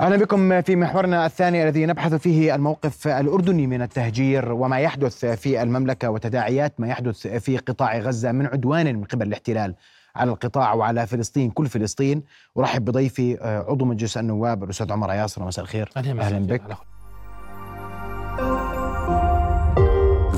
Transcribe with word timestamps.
أهلا 0.00 0.16
بكم 0.16 0.62
في 0.62 0.76
محورنا 0.76 1.26
الثاني 1.26 1.62
الذي 1.62 1.86
نبحث 1.86 2.14
فيه 2.14 2.54
الموقف 2.54 3.08
الأردني 3.08 3.66
من 3.66 3.82
التهجير 3.82 4.52
وما 4.52 4.78
يحدث 4.78 5.24
في 5.24 5.62
المملكة 5.62 6.10
وتداعيات 6.10 6.80
ما 6.80 6.88
يحدث 6.88 7.26
في 7.26 7.58
قطاع 7.58 7.98
غزة 7.98 8.32
من 8.32 8.46
عدوان 8.46 8.96
من 8.96 9.04
قبل 9.04 9.26
الاحتلال 9.26 9.74
على 10.16 10.30
القطاع 10.30 10.74
وعلى 10.74 11.06
فلسطين 11.06 11.50
كل 11.50 11.66
فلسطين. 11.66 12.22
أرحب 12.58 12.84
بضيفي 12.84 13.38
عضو 13.68 13.84
مجلس 13.84 14.16
النواب 14.16 14.64
الأستاذ 14.64 14.92
عمر 14.92 15.12
ياسر. 15.12 15.44
مساء 15.44 15.64
الخير. 15.64 15.90
أهلا, 15.96 16.22
أهلاً 16.22 16.46
بك. 16.46 16.62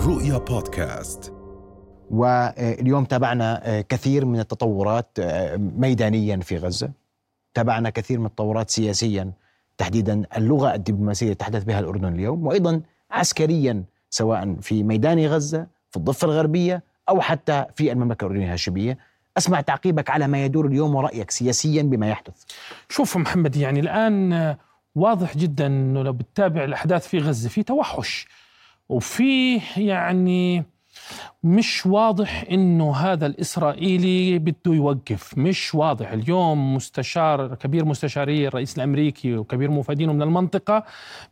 رؤيا 0.06 0.38
بودكاست. 0.38 1.32
واليوم 2.10 3.04
تابعنا 3.04 3.80
كثير 3.88 4.24
من 4.24 4.40
التطورات 4.40 5.18
ميدانيا 5.56 6.36
في 6.36 6.56
غزة. 6.56 6.90
تابعنا 7.54 7.90
كثير 7.90 8.18
من 8.18 8.26
التطورات 8.26 8.70
سياسيا 8.70 9.32
تحديدا 9.78 10.22
اللغة 10.36 10.74
الدبلوماسية 10.74 11.32
تحدث 11.32 11.64
بها 11.64 11.80
الأردن 11.80 12.14
اليوم 12.14 12.46
وأيضا 12.46 12.80
عسكريا 13.10 13.84
سواء 14.10 14.54
في 14.60 14.82
ميدان 14.82 15.26
غزة 15.26 15.66
في 15.90 15.96
الضفة 15.96 16.24
الغربية 16.24 16.82
أو 17.08 17.20
حتى 17.20 17.64
في 17.74 17.92
المملكة 17.92 18.24
الأردنية 18.24 18.46
الهاشميه 18.46 18.98
أسمع 19.38 19.60
تعقيبك 19.60 20.10
على 20.10 20.26
ما 20.28 20.44
يدور 20.44 20.66
اليوم 20.66 20.94
ورأيك 20.94 21.30
سياسيا 21.30 21.82
بما 21.82 22.08
يحدث. 22.08 22.42
شوف 22.88 23.16
محمد 23.16 23.56
يعني 23.56 23.80
الآن 23.80 24.56
واضح 24.94 25.36
جدا 25.36 25.66
إنه 25.66 26.02
لو 26.02 26.12
بتتابع 26.12 26.64
الأحداث 26.64 27.08
في 27.08 27.18
غزة 27.18 27.48
في 27.48 27.62
توحش 27.62 28.28
وفي 28.88 29.60
يعني 29.76 30.64
مش 31.42 31.86
واضح 31.86 32.44
إنه 32.50 32.96
هذا 32.96 33.26
الإسرائيلي 33.26 34.38
بده 34.38 34.54
يوقف. 34.74 35.38
مش 35.38 35.74
واضح. 35.74 36.10
اليوم 36.12 36.74
مستشار 36.74 37.54
كبير 37.54 37.84
مستشاري 37.84 38.48
الرئيس 38.48 38.76
الأمريكي 38.76 39.36
وكبير 39.36 39.70
مفادينه 39.70 40.12
من 40.12 40.22
المنطقة 40.22 40.84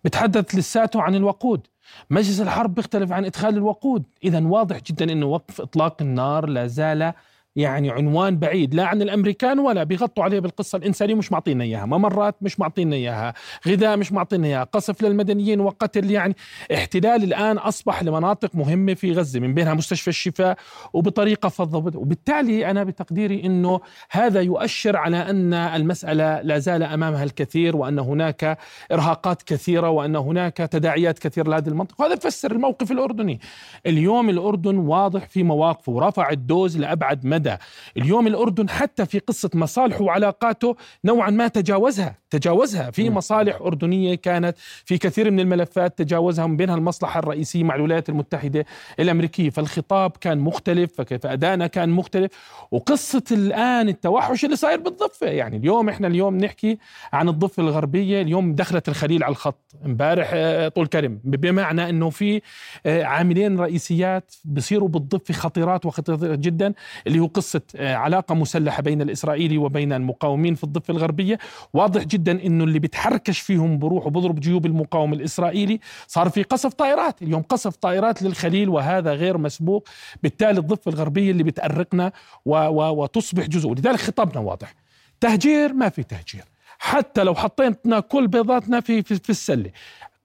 بتحدث 0.05 0.55
لساته 0.55 1.03
عن 1.03 1.15
الوقود. 1.15 1.67
مجلس 2.11 2.41
الحرب 2.41 2.75
بيختلف 2.75 3.13
عن 3.13 3.25
إدخال 3.25 3.57
الوقود. 3.57 4.05
اذا 4.25 4.45
واضح 4.47 4.81
جدا 4.87 5.13
إنه 5.13 5.27
وقف 5.27 5.61
إطلاق 5.61 6.03
النار 6.03 6.47
لا 6.47 6.67
زال 6.67 7.13
يعني 7.57 7.91
عنوان 7.91 8.39
بعيد 8.39 8.75
لا 8.75 8.85
عن 8.87 9.03
الأمريكان 9.03 9.59
ولا 9.59 9.85
بيغطوا 9.85 10.25
عليه 10.25 10.41
بالقصة 10.41 10.79
الإنسانية 10.79 11.15
مش 11.15 11.33
معطينا 11.33 11.65
إياها. 11.65 11.87
ممرات 11.87 12.37
مش 12.43 12.61
معطينا 12.61 12.97
إياها. 12.97 13.35
غذاء 13.69 13.97
مش 13.97 14.13
معطينا 14.13 14.47
إياها. 14.47 14.65
قصف 14.65 15.03
للمدنيين 15.03 15.61
وقتل 15.61 16.11
يعني 16.11 16.37
احتلال 16.75 17.25
الآن 17.25 17.59
أصبح 17.59 18.03
لمناطق 18.03 18.55
مهمة 18.55 18.95
في 18.95 19.13
غزة 19.13 19.41
من 19.41 19.55
بينها 19.55 19.75
مستشفى 19.75 20.09
الشفاء 20.09 20.57
وبطريقة 20.93 21.49
فضة. 21.49 21.99
وبالتالي 21.99 22.71
أنا 22.71 22.85
بتقديري 22.85 23.45
إنه 23.45 23.81
هذا 24.11 24.41
يؤشر 24.41 24.97
على 24.97 25.17
أن 25.17 25.55
المسألة 25.55 26.41
لا 26.43 26.59
زال 26.59 26.83
أمامها 26.83 27.25
الكثير 27.25 27.77
وأن 27.77 27.99
هناك 27.99 28.59
إرهاقات 28.93 29.43
كثيرة 29.43 29.91
وأن 29.91 30.17
هناك 30.17 30.57
تداعيات 30.57 31.19
كثيرة 31.19 31.49
لهذه 31.49 31.69
المنطقة. 31.69 32.03
وهذا 32.03 32.15
يفسر 32.15 32.53
الموقف 32.53 32.93
الأردني. 32.93 33.41
اليوم 33.87 34.31
الأردن 34.31 34.77
واضح 34.77 35.29
في 35.29 35.43
مواقفه. 35.43 35.93
ورفع 35.93 36.31
الدوز 36.31 36.79
لأبعد 36.79 37.27
مدى 37.27 37.46
مدى 37.47 37.57
اليوم 37.97 38.27
الأردن 38.27 38.69
حتى 38.69 39.07
في 39.07 39.19
قصة 39.19 39.51
مصالحه 39.55 40.03
وعلاقاته 40.03 40.77
نوعا 41.05 41.31
ما 41.31 41.49
تجاوزها 41.49 42.27
تجاوزها 42.31 42.91
في 42.91 43.11
مصالح 43.11 43.57
أردنية 43.61 44.15
كانت 44.15 44.59
في 44.85 44.99
كثير 44.99 45.31
من 45.31 45.41
الملفات 45.41 45.99
تجاوزها 45.99 46.47
من 46.47 46.57
بينها 46.57 46.75
المصلحة 46.75 47.19
الرئيسية 47.21 47.65
مع 47.65 47.75
الولايات 47.75 48.09
المتحدة 48.09 48.67
الأمريكية. 49.01 49.51
فالخطاب 49.51 50.11
كان 50.11 50.39
مختلف 50.39 50.93
فكيف 50.95 51.27
أدانا 51.27 51.67
كان 51.67 51.89
مختلف. 51.89 52.31
وقصة 52.71 53.23
الآن 53.33 53.89
التوحش 53.89 54.45
اللي 54.45 54.57
صاير 54.57 54.81
بالضفة. 54.81 55.27
يعني 55.27 55.57
اليوم 55.57 55.89
إحنا 55.89 56.07
اليوم 56.07 56.37
نحكي 56.37 56.79
عن 57.13 57.29
الضفة 57.29 57.63
الغربية. 57.63 58.23
اليوم 58.23 58.55
دخلت 58.55 58.89
الخليل 58.89 59.25
على 59.25 59.33
الخط 59.33 59.75
امبارح 59.85 60.31
آه، 60.35 60.69
طول 60.69 60.87
كرم 60.87 61.21
بمعنى 61.25 61.89
أنه 61.89 62.11
في 62.11 62.43
آه، 62.87 63.05
عاملين 63.05 63.61
رئيسيات 63.61 64.35
بصيروا 64.45 64.89
بالضفة 64.89 65.35
خطيرات 65.35 65.87
وخطيرة 65.87 66.35
جدا 66.35 66.75
اللي 67.07 67.19
هو 67.19 67.29
قصة 67.37 67.61
آه، 67.77 67.95
علاقة 67.95 68.35
مسلحة 68.35 68.83
بين 68.83 69.03
الإسرائيلي 69.03 69.59
وبين 69.59 69.93
المقاومين 69.93 70.55
في 70.55 70.65
الضفة 70.65 70.93
الغربية. 70.93 71.39
واضح 71.75 72.03
جدا 72.03 72.33
أنه 72.47 72.65
اللي 72.65 72.79
بتحركش 72.79 73.41
فيهم 73.41 73.79
بروح 73.79 74.07
وبضرب 74.07 74.41
جيوب 74.41 74.67
المقاوم 74.67 75.13
الإسرائيلي 75.13 75.81
صار 76.07 76.29
في 76.31 76.43
قصف 76.43 76.75
طائرات. 76.75 77.23
اليوم 77.23 77.43
قصف 77.43 77.77
طائرات 77.77 78.23
للخليل 78.23 78.69
وهذا 78.69 79.13
غير 79.13 79.39
مسبوق. 79.39 79.89
بالتالي 80.23 80.61
الضفة 80.61 80.91
الغربية 80.91 81.31
اللي 81.31 81.43
بتأرقنا 81.43 82.13
و 82.45 82.57
و 82.57 83.03
وتصبح 83.03 83.47
جزء. 83.47 83.73
لذلك 83.73 84.01
خطابنا 84.01 84.41
واضح. 84.41 84.75
تهجير 85.21 85.73
ما 85.73 85.89
في 85.89 86.03
تهجير. 86.03 86.45
حتى 86.79 87.23
لو 87.25 87.35
حطينا 87.35 88.01
كل 88.01 88.29
بيضاتنا 88.29 88.81
في 88.81 89.03
في, 89.03 89.15
في 89.15 89.31
السلة 89.31 89.71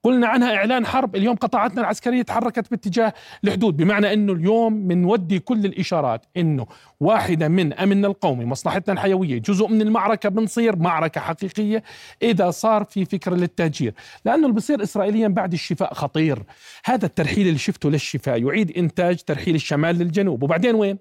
قلنا 0.04 0.26
عنها 0.26 0.56
إعلان 0.56 0.86
حرب. 0.86 1.16
اليوم 1.16 1.36
قطاعاتنا 1.36 1.80
العسكرية 1.80 2.22
تحركت 2.22 2.70
باتجاه 2.70 3.14
الحدود 3.44 3.76
بمعنى 3.76 4.12
إنه 4.12 4.32
اليوم 4.32 4.88
بنودي 4.88 5.38
كل 5.38 5.64
الإشارات 5.66 6.26
إنه 6.36 6.66
واحدة 7.00 7.48
من 7.48 7.72
امننا 7.72 8.08
القومي 8.08 8.44
مصلحتنا 8.44 8.94
الحيوية 8.94 9.38
جزء 9.38 9.68
من 9.68 9.82
المعركة 9.82 10.28
بنصير 10.28 10.76
معركة 10.76 11.20
حقيقية 11.20 11.82
إذا 12.22 12.50
صار 12.50 12.84
في 12.84 13.04
فكره 13.04 13.34
للتهجير. 13.34 13.94
لأنه 14.24 14.42
اللي 14.42 14.56
بصير 14.56 14.82
اسرائيليا 14.82 15.28
بعد 15.28 15.52
الشفاء 15.52 15.94
خطير. 15.94 16.42
هذا 16.84 17.06
الترحيل 17.06 17.46
اللي 17.46 17.58
شفته 17.58 17.90
للشفاء 17.90 18.42
يعيد 18.42 18.78
إنتاج 18.78 19.22
ترحيل 19.22 19.54
الشمال 19.54 19.98
للجنوب. 19.98 20.42
وبعدين 20.42 20.74
وين؟ 20.74 20.98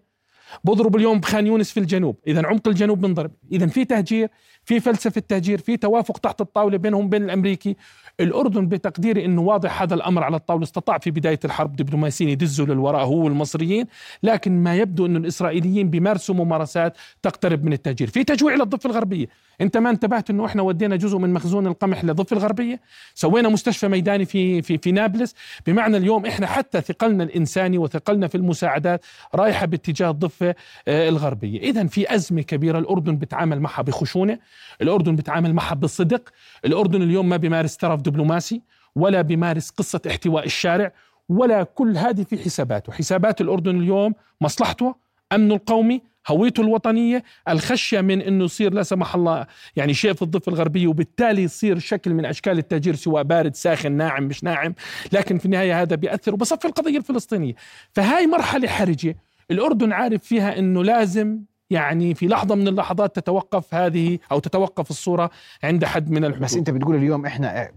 بضرب 0.64 0.96
اليوم 0.96 1.20
بخان 1.20 1.48
يونس 1.48 1.72
في 1.72 1.80
الجنوب. 1.80 2.20
اذا 2.28 2.48
عمق 2.48 2.68
الجنوب 2.68 3.02
بنضرب. 3.02 3.32
اذا 3.52 3.68
في 3.68 3.86
تهجير 3.86 4.30
في 4.66 4.80
فلسفة 4.80 5.22
تهجير 5.28 5.58
في 5.62 5.78
توافق 5.78 6.18
تحت 6.18 6.42
الطاولة 6.42 6.78
بينهم 6.78 7.06
وبين 7.06 7.24
الأمريكي. 7.24 7.76
الأردن 8.20 8.68
بتقديري 8.68 9.26
أنه 9.26 9.42
واضح 9.42 9.82
هذا 9.82 9.94
الأمر 9.94 10.24
على 10.24 10.36
الطاولة 10.36 10.64
استطاع 10.64 10.98
في 10.98 11.12
بداية 11.12 11.40
الحرب 11.46 11.76
دبلوماسيين 11.76 12.30
يدزوا 12.30 12.66
للوراء 12.66 13.06
هو 13.06 13.24
والمصريين. 13.24 13.86
لكن 14.24 14.64
ما 14.64 14.76
يبدو 14.76 15.06
أن 15.06 15.16
الإسرائيليين 15.16 15.90
بيمارسوا 15.90 16.36
ممارسات 16.36 16.98
تقترب 17.22 17.66
من 17.66 17.74
التهجير. 17.74 18.08
في 18.08 18.24
تجويع 18.24 18.56
للضفة 18.56 18.90
الغربية. 18.90 19.28
أنت 19.62 19.78
ما 19.78 19.90
انتبهت 19.90 20.30
أنه 20.30 20.46
إحنا 20.46 20.62
ودينا 20.62 20.96
جزء 20.96 21.18
من 21.18 21.34
مخزون 21.34 21.68
القمح 21.68 22.04
للضفة 22.04 22.38
الغربية؟ 22.38 22.80
سوينا 23.16 23.50
مستشفى 23.50 23.88
ميداني 23.88 24.26
في, 24.26 24.62
في, 24.62 24.78
في 24.78 24.92
نابلس 24.92 25.36
بمعنى 25.68 25.98
اليوم 25.98 26.26
إحنا 26.26 26.48
حتى 26.48 26.82
ثقلنا 26.82 27.24
الإنساني 27.24 27.78
وثقلنا 27.78 28.28
في 28.28 28.36
المساعدات 28.36 29.06
رايحة 29.36 29.66
باتجاه 29.66 30.10
الضفة 30.10 30.56
آه، 30.88 31.10
الغربية. 31.10 31.60
إذا 31.60 31.88
في 31.88 32.16
أزمة 32.16 32.42
كبيرة 32.42 32.80
الأردن 32.80 33.18
بتعامل 33.18 33.60
معها 33.60 33.82
بخشونة. 33.82 34.40
الأردن 34.82 35.16
بتعامل 35.16 35.54
معها 35.54 35.76
بصدق 35.76 36.30
الأردن 36.66 37.02
اليوم 37.02 37.30
ما 37.30 37.38
بيمارس 37.38 37.78
ترف 37.78 38.02
دبلوماسي 38.02 38.62
ولا 38.96 39.22
بيمارس 39.22 39.70
قصة 39.70 40.02
احتواء 40.08 40.46
الشارع 40.46 40.92
ولا 41.30 41.64
كل 41.64 41.98
هذه 41.98 42.24
في 42.24 42.38
حساباته. 42.38 42.94
حسابات 42.94 43.42
الأردن 43.42 43.80
اليوم 43.80 44.14
مصلحته 44.42 44.96
أمنه 45.34 45.56
القومي 45.56 46.02
هويته 46.28 46.62
الوطنية 46.62 47.24
الخشية 47.50 48.02
من 48.02 48.22
أنه 48.22 48.46
يصير 48.46 48.74
لا 48.74 48.84
سمح 48.84 49.16
الله 49.16 49.48
يعني 49.76 49.94
شيء 49.94 50.14
في 50.14 50.22
الضفة 50.22 50.50
الغربية 50.50 50.88
وبالتالي 50.88 51.44
يصير 51.44 51.80
شكل 51.80 52.14
من 52.14 52.26
أشكال 52.26 52.58
التهجير 52.58 52.96
سواء 52.96 53.24
بارد 53.24 53.56
ساخن 53.56 53.92
ناعم 53.92 54.24
مش 54.24 54.44
ناعم. 54.44 54.76
لكن 55.12 55.38
في 55.38 55.46
النهاية 55.46 55.82
هذا 55.82 55.96
بيأثر 55.96 56.34
وبصفي 56.34 56.66
القضية 56.66 56.98
الفلسطينية. 56.98 57.54
فهاي 57.94 58.28
مرحلة 58.28 58.68
حرجة 58.68 59.18
الأردن 59.52 59.92
عارف 59.92 60.24
فيها 60.24 60.60
أنه 60.60 60.84
لازم 60.84 61.40
يعني 61.72 62.14
في 62.14 62.28
لحظة 62.28 62.56
من 62.56 62.68
اللحظات 62.68 63.16
تتوقف 63.16 63.74
هذه 63.74 64.20
أو 64.32 64.40
تتوقف 64.40 64.90
الصورة 64.90 65.30
عند 65.64 65.86
حد 65.86 66.12
من 66.12 66.26
الحدود 66.26 66.44
بس 66.44 66.56
أنت 66.56 66.70
بتقول 66.70 66.96
اليوم 66.96 67.26
إحنا 67.26 67.72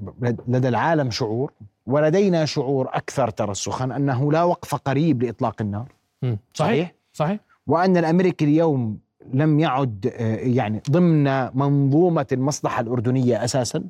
لدى 0.49 0.69
العالم 0.69 1.11
شعور 1.11 1.53
ولدينا 1.87 2.45
شعور 2.45 2.89
أكثر 2.93 3.31
ترسخا 3.31 3.85
أنه 3.85 4.33
لا 4.33 4.43
وقف 4.43 4.75
قريب 4.75 5.23
لإطلاق 5.23 5.57
النار 5.61 5.93
صحيح 6.23 6.39
صحيح, 6.55 6.95
صحيح. 7.13 7.41
وأن 7.67 7.97
الأمريكي 7.97 8.45
اليوم 8.45 8.99
لم 9.33 9.61
يعد 9.61 10.13
آه، 10.17 10.37
يعني 10.37 10.83
ضمن 10.91 11.25
منظومة 11.59 12.27
المصلحة 12.33 12.81
الأردنية 12.81 13.45
أساسا 13.45 13.85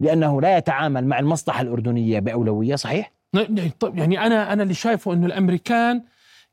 لأنه 0.00 0.40
لا 0.40 0.56
يتعامل 0.58 1.06
مع 1.06 1.18
المصلحة 1.18 1.60
الأردنية 1.60 2.20
بأولوية 2.20 2.76
صحيح؟ 2.76 3.12
يعني 3.82 4.26
أنا 4.26 4.52
أنا 4.52 4.62
اللي 4.62 4.74
شايفه 4.74 5.12
إنه 5.12 5.26
الأمريكان 5.26 6.02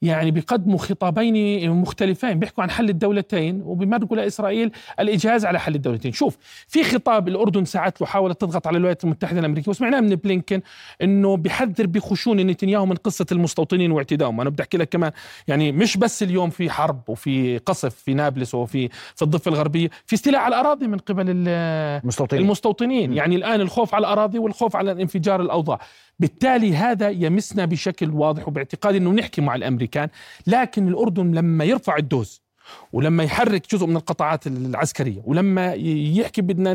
يعني 0.01 0.31
بيقدموا 0.31 0.77
خطابين 0.77 1.69
مختلفين 1.71 2.39
بيحكوا 2.39 2.63
عن 2.63 2.69
حل 2.69 2.89
الدولتين 2.89 3.61
وبيمرقوا 3.61 4.17
لاسرائيل 4.17 4.71
الاجهاز 4.99 5.45
على 5.45 5.59
حل 5.59 5.75
الدولتين. 5.75 6.11
شوف 6.11 6.37
في 6.67 6.83
خطاب 6.83 7.27
الأردن 7.27 7.65
ساعات 7.65 8.01
له 8.01 8.07
حاولت 8.07 8.41
تضغط 8.41 8.67
على 8.67 8.77
الولايات 8.77 9.03
المتحدة 9.03 9.39
الأمريكية 9.39 9.69
وسمعناه 9.69 9.99
من 9.99 10.15
بلينكن 10.15 10.61
إنه 11.01 11.37
بيحذر 11.37 11.87
بخشونه 11.87 12.43
نتنياهو 12.43 12.85
من 12.85 12.95
قصة 12.95 13.25
المستوطنين 13.31 13.91
واعتدائهم 13.91 14.41
أنا 14.41 14.49
بدي 14.49 14.63
أحكي 14.63 14.77
لك 14.77 14.89
كمان 14.89 15.11
يعني 15.47 15.71
مش 15.71 15.97
بس 15.97 16.23
اليوم 16.23 16.49
في 16.49 16.69
حرب 16.69 17.01
وفي 17.07 17.57
قصف 17.57 17.95
في 17.95 18.13
نابلس 18.13 18.55
وفي 18.55 18.89
في 19.15 19.21
الضفة 19.21 19.49
الغربية 19.49 19.89
في 20.05 20.13
استيلاء 20.15 20.41
على 20.41 20.55
الأراضي 20.55 20.87
من 20.87 20.97
قبل 20.97 21.25
المستوطنين, 21.27 22.43
المستوطنين. 22.43 23.13
يعني 23.13 23.35
الآن 23.35 23.61
الخوف 23.61 23.95
على 23.95 24.01
الأراضي 24.01 24.39
والخوف 24.39 24.75
على 24.75 24.91
انفجار 24.91 25.41
الأوضاع. 25.41 25.79
بالتالي 26.19 26.75
هذا 26.75 27.09
يمسنا 27.09 27.65
بشكل 27.65 28.09
واضح 28.09 28.47
وباعتقادي 28.47 28.97
إنه 28.97 29.11
نحكي 29.11 29.41
مع 29.41 29.55
الامريكان 29.87 30.09
لكن 30.47 30.87
الأردن 30.87 31.31
لما 31.31 31.63
يرفع 31.65 31.97
الدوز 31.97 32.41
ولما 32.93 33.23
يحرك 33.23 33.75
جزء 33.75 33.85
من 33.85 33.95
القطاعات 33.95 34.47
العسكرية 34.47 35.21
ولما 35.25 35.73
يحكي 35.73 36.41
بدنا 36.41 36.73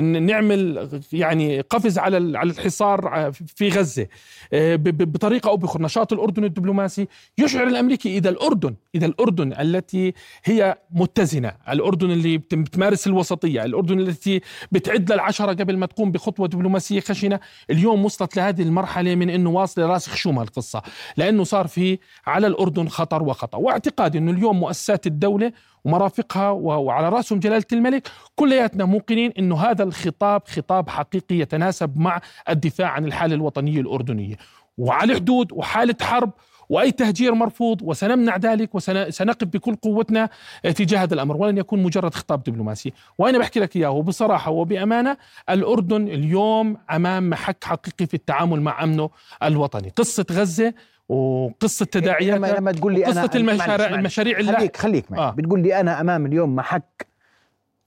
نعمل 0.00 0.88
يعني 1.12 1.60
قفز 1.60 1.98
على 1.98 2.38
على 2.38 2.50
الحصار 2.50 3.32
في 3.32 3.68
غزة 3.68 4.06
آه، 4.52 4.76
بطريقة 4.76 5.50
أو 5.50 5.56
باخرى 5.56 5.82
نشاط 5.82 6.12
الأردن 6.12 6.44
الدبلوماسي 6.44 7.08
يشعر 7.38 7.66
الأمريكي 7.66 8.18
إذا 8.18 8.30
الأردن 8.30 8.74
إذا 8.94 9.06
الأردن 9.06 9.52
التي 9.52 10.14
هي 10.44 10.78
متزنة 10.90 11.52
الأردن 11.68 12.10
اللي 12.10 12.38
بتمارس 12.38 13.06
الوسطية 13.06 13.64
الأردن 13.64 14.00
التي 14.00 14.40
بتعد 14.72 15.12
للعشرة 15.12 15.52
قبل 15.52 15.76
ما 15.76 15.86
تقوم 15.86 16.12
بخطوة 16.12 16.48
دبلوماسية 16.48 17.00
خشنة 17.00 17.40
اليوم 17.70 18.04
وصلت 18.04 18.36
لهذه 18.36 18.62
المرحلة 18.62 19.14
من 19.14 19.30
إنه 19.30 19.50
واصله 19.50 19.86
راسخ 19.86 20.16
شوم 20.16 20.38
هالقصه 20.38 20.82
لأنه 21.16 21.44
صار 21.44 21.66
في 21.66 21.98
على 22.26 22.46
الأردن 22.46 22.88
خطر 22.88 23.22
وخطأ. 23.22 23.58
واعتقادي 23.58 24.18
إنه 24.18 24.30
اليوم 24.30 24.55
مؤسسات 24.60 25.06
الدولة 25.06 25.52
ومرافقها 25.84 26.50
وعلى 26.50 27.08
رأسهم 27.08 27.38
جلالة 27.38 27.64
الملك 27.72 28.08
كلياتنا 28.36 28.84
موقنين 28.84 29.32
إنه 29.38 29.56
هذا 29.56 29.82
الخطاب 29.84 30.42
خطاب 30.48 30.88
حقيقي 30.88 31.34
يتناسب 31.34 31.98
مع 31.98 32.20
الدفاع 32.48 32.88
عن 32.88 33.04
الحالة 33.04 33.34
الوطنية 33.34 33.80
الأردنية. 33.80 34.36
وعلى 34.78 35.12
الحدود 35.12 35.52
وحالة 35.52 35.96
حرب 36.02 36.30
وأي 36.68 36.92
تهجير 36.92 37.34
مرفوض 37.34 37.82
وسنمنع 37.82 38.36
ذلك 38.36 38.74
وسنقف 38.74 39.46
بكل 39.46 39.74
قوتنا 39.74 40.28
تجاه 40.62 40.98
هذا 40.98 41.14
الأمر. 41.14 41.36
ولن 41.36 41.58
يكون 41.58 41.82
مجرد 41.82 42.14
خطاب 42.14 42.42
دبلوماسي. 42.42 42.92
وأنا 43.18 43.38
بحكي 43.38 43.60
لك 43.60 43.76
إياه 43.76 43.90
وبصراحة 43.90 44.50
وبأمانة 44.50 45.16
الأردن 45.50 46.08
اليوم 46.08 46.76
أمام 46.90 47.30
محك 47.30 47.64
حقيقي 47.64 48.06
في 48.06 48.14
التعامل 48.14 48.60
مع 48.60 48.84
أمنه 48.84 49.10
الوطني. 49.42 49.88
قصة 49.96 50.26
غزة 50.32 50.74
وقصة 51.08 51.84
تداعيات 51.84 52.36
لما, 52.36 52.46
لما 52.46 52.72
تقول 52.72 52.94
لي 52.94 53.06
أنا 53.06 53.24
المشاريع 53.34 53.88
المشاريع 53.88 54.38
اللي 54.38 54.52
خليك 54.52 54.76
خليك 54.76 55.12
معي. 55.12 55.20
آه. 55.20 55.30
بتقول 55.30 55.62
لي 55.62 55.80
أنا 55.80 56.00
أمام 56.00 56.26
اليوم 56.26 56.56
محك 56.56 57.06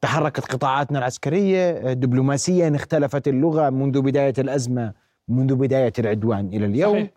تحركت 0.01 0.51
قطاعاتنا 0.51 0.99
العسكرية 0.99 1.93
دبلوماسيا 1.93 2.75
اختلفت 2.75 3.27
اللغة 3.27 3.69
منذ 3.69 4.01
بداية 4.01 4.33
الأزمة 4.37 4.93
منذ 5.27 5.55
بداية 5.55 5.93
العدوان 5.99 6.47
إلى 6.47 6.65
اليوم. 6.65 6.93
صحيح. 6.93 7.09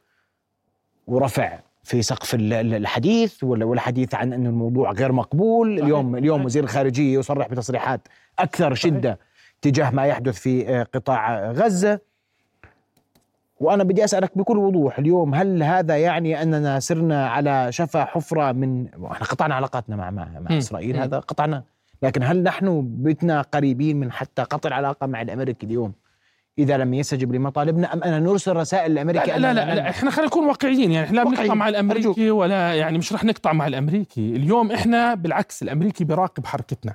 ورفع 1.07 1.59
في 1.83 2.03
سقف 2.03 2.35
الحديث 2.35 3.45
والحديث 3.45 4.15
عن 4.15 4.33
ان 4.33 4.47
الموضوع 4.47 4.93
غير 4.93 5.13
مقبول. 5.13 5.69
صحيح. 5.69 5.85
اليوم 5.85 6.17
اليوم 6.17 6.45
وزير 6.45 6.65
الخارجية 6.65 7.19
يصرح 7.19 7.49
بتصريحات 7.49 8.09
أكثر 8.39 8.75
شدة 8.75 9.11
صحيح. 9.11 9.27
تجاه 9.63 9.91
ما 9.91 10.07
يحدث 10.07 10.39
في 10.39 10.69
آه، 10.69 10.83
قطاع 10.83 11.51
غزة. 11.51 12.01
وأنا 13.61 13.85
بدي 13.85 14.05
أسألك 14.05 14.39
بكل 14.39 14.59
وضوح 14.59 14.99
اليوم 14.99 15.35
هل 15.35 15.63
هذا 15.63 15.97
يعني 15.97 16.43
أننا 16.43 16.81
سرنا 16.81 17.29
على 17.29 17.73
شفا 17.73 18.05
حفرة 18.05 18.53
من 18.53 18.87
إحنا 18.87 19.27
قطعنا 19.27 19.55
علاقاتنا 19.55 19.97
مع 19.97 20.11
مع, 20.11 20.29
مع 20.41 20.59
إسرائيل 20.59 20.97
هذا 20.97 21.19
قطعنا. 21.19 21.65
لكن 22.03 22.23
هل 22.23 22.43
نحن 22.43 22.83
بتنا 22.87 23.43
قريبين 23.43 24.01
من 24.01 24.13
حتى 24.13 24.43
قطع 24.43 24.69
العلاقة 24.69 25.07
مع 25.07 25.23
الأمريكي 25.23 25.67
اليوم؟ 25.67 25.93
إذا 26.59 26.77
لم 26.77 26.95
يستجب 26.95 27.33
لمطالبنا 27.35 27.93
أم 27.93 28.03
أن 28.03 28.23
نرسل 28.23 28.57
رسائل 28.57 28.95
لأمريكا 28.95 29.31
لا 29.31 29.39
لا, 29.39 29.53
لا, 29.53 29.75
لا, 29.75 29.91
إحنا 29.91 30.11
خلينا 30.11 30.29
نكون 30.29 30.47
واقعيين 30.47 30.93
يعني 30.93 31.07
إحنا 31.07 31.17
لا 31.17 31.25
بنقطع 31.25 31.55
مع 31.55 31.69
الأمريكي 31.69 32.09
أرجوك. 32.09 32.39
ولا 32.39 32.75
يعني 32.75 32.99
مش 32.99 33.13
رح 33.13 33.25
نقطع 33.25 33.53
مع 33.53 33.67
الأمريكي. 33.67 34.37
اليوم 34.37 34.73
إحنا 34.73 35.15
بالعكس 35.15 35.63
الأمريكي 35.63 36.05
بيراقب 36.05 36.47
حركتنا 36.47 36.95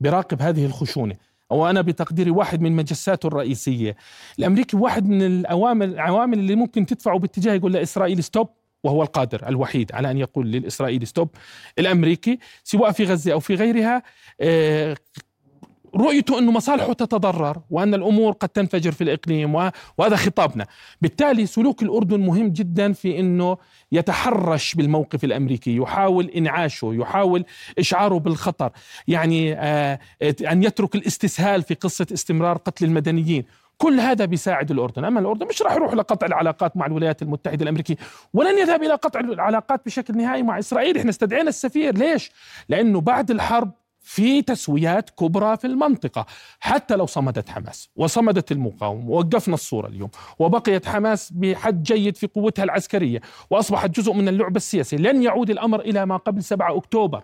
بيراقب 0.00 0.42
هذه 0.42 0.66
الخشونة. 0.66 1.14
وأنا 1.50 1.80
بتقديري 1.80 2.30
واحد 2.30 2.60
من 2.60 2.72
مجساته 2.72 3.26
الرئيسية. 3.26 3.96
الأمريكي 4.38 4.76
واحد 4.76 5.06
من 5.08 5.22
العوامل 5.26 5.90
العوامل 5.90 6.38
اللي 6.38 6.54
ممكن 6.54 6.86
تدفعه 6.86 7.18
باتجاه 7.18 7.54
يقول 7.54 7.72
لاسرائيل 7.72 8.24
stop 8.24 8.48
وهو 8.84 9.02
القادر 9.02 9.48
الوحيد 9.48 9.92
على 9.92 10.10
أن 10.10 10.18
يقول 10.18 10.46
للاسرائيلي 10.46 11.06
stop 11.06 11.28
الأمريكي 11.78 12.38
سواء 12.64 12.92
في 12.92 13.04
غزة 13.04 13.32
أو 13.32 13.40
في 13.40 13.54
غيرها 13.54 14.02
آه، 14.40 14.96
رؤيته 15.96 16.38
أن 16.38 16.46
مصالحه 16.46 16.92
تتضرر 16.92 17.60
وأن 17.70 17.94
الأمور 17.94 18.32
قد 18.32 18.48
تنفجر 18.48 18.92
في 18.92 19.04
الإقليم 19.04 19.54
وهذا 19.98 20.16
خطابنا. 20.16 20.66
بالتالي 21.00 21.46
سلوك 21.46 21.82
الأردن 21.82 22.20
مهم 22.20 22.48
جدا 22.48 22.92
في 22.92 23.18
أنه 23.20 23.56
يتحرش 23.92 24.74
بالموقف 24.74 25.24
الأمريكي 25.24 25.76
يحاول 25.76 26.26
إنعاشه 26.26 26.90
يحاول 26.94 27.44
إشعاره 27.78 28.18
بالخطر 28.18 28.70
يعني 29.08 29.52
آه 29.52 29.98
أن 30.50 30.62
يترك 30.62 30.94
الاستسهال 30.94 31.62
في 31.62 31.74
قصة 31.74 32.06
استمرار 32.12 32.56
قتل 32.56 32.84
المدنيين. 32.84 33.44
كل 33.78 34.00
هذا 34.00 34.24
بيساعد 34.24 34.70
الأردن، 34.70 35.04
أما 35.04 35.20
الأردن 35.20 35.46
مش 35.46 35.62
راح 35.62 35.72
يروح 35.72 35.94
لقطع 35.94 36.26
العلاقات 36.26 36.76
مع 36.76 36.86
الولايات 36.86 37.22
المتحدة 37.22 37.62
الأمريكية، 37.62 37.96
ولن 38.34 38.58
يذهب 38.58 38.82
إلى 38.82 38.94
قطع 38.94 39.20
العلاقات 39.20 39.80
بشكل 39.86 40.16
نهائي 40.16 40.42
مع 40.42 40.58
إسرائيل، 40.58 40.98
إحنا 40.98 41.10
استدعينا 41.10 41.48
السفير، 41.48 41.98
ليش؟ 41.98 42.30
لأنه 42.68 43.00
بعد 43.00 43.30
الحرب 43.30 43.70
في 44.08 44.42
تسويات 44.42 45.10
كبرى 45.10 45.56
في 45.56 45.66
المنطقة 45.66 46.26
حتى 46.60 46.96
لو 46.96 47.06
صمدت 47.06 47.48
حماس 47.48 47.88
وصمدت 47.96 48.52
المقاومة 48.52 49.10
ووقفنا 49.10 49.54
الصورة 49.54 49.88
اليوم 49.88 50.10
وبقيت 50.38 50.86
حماس 50.86 51.32
بحد 51.32 51.82
جيد 51.82 52.16
في 52.16 52.26
قوتها 52.26 52.62
العسكرية 52.62 53.20
وأصبحت 53.50 53.90
جزء 53.90 54.12
من 54.12 54.28
اللعبة 54.28 54.56
السياسية 54.56 54.96
لن 54.96 55.22
يعود 55.22 55.50
الأمر 55.50 55.80
إلى 55.80 56.06
ما 56.06 56.16
قبل 56.16 56.42
7 56.42 56.76
أكتوبر. 56.76 57.22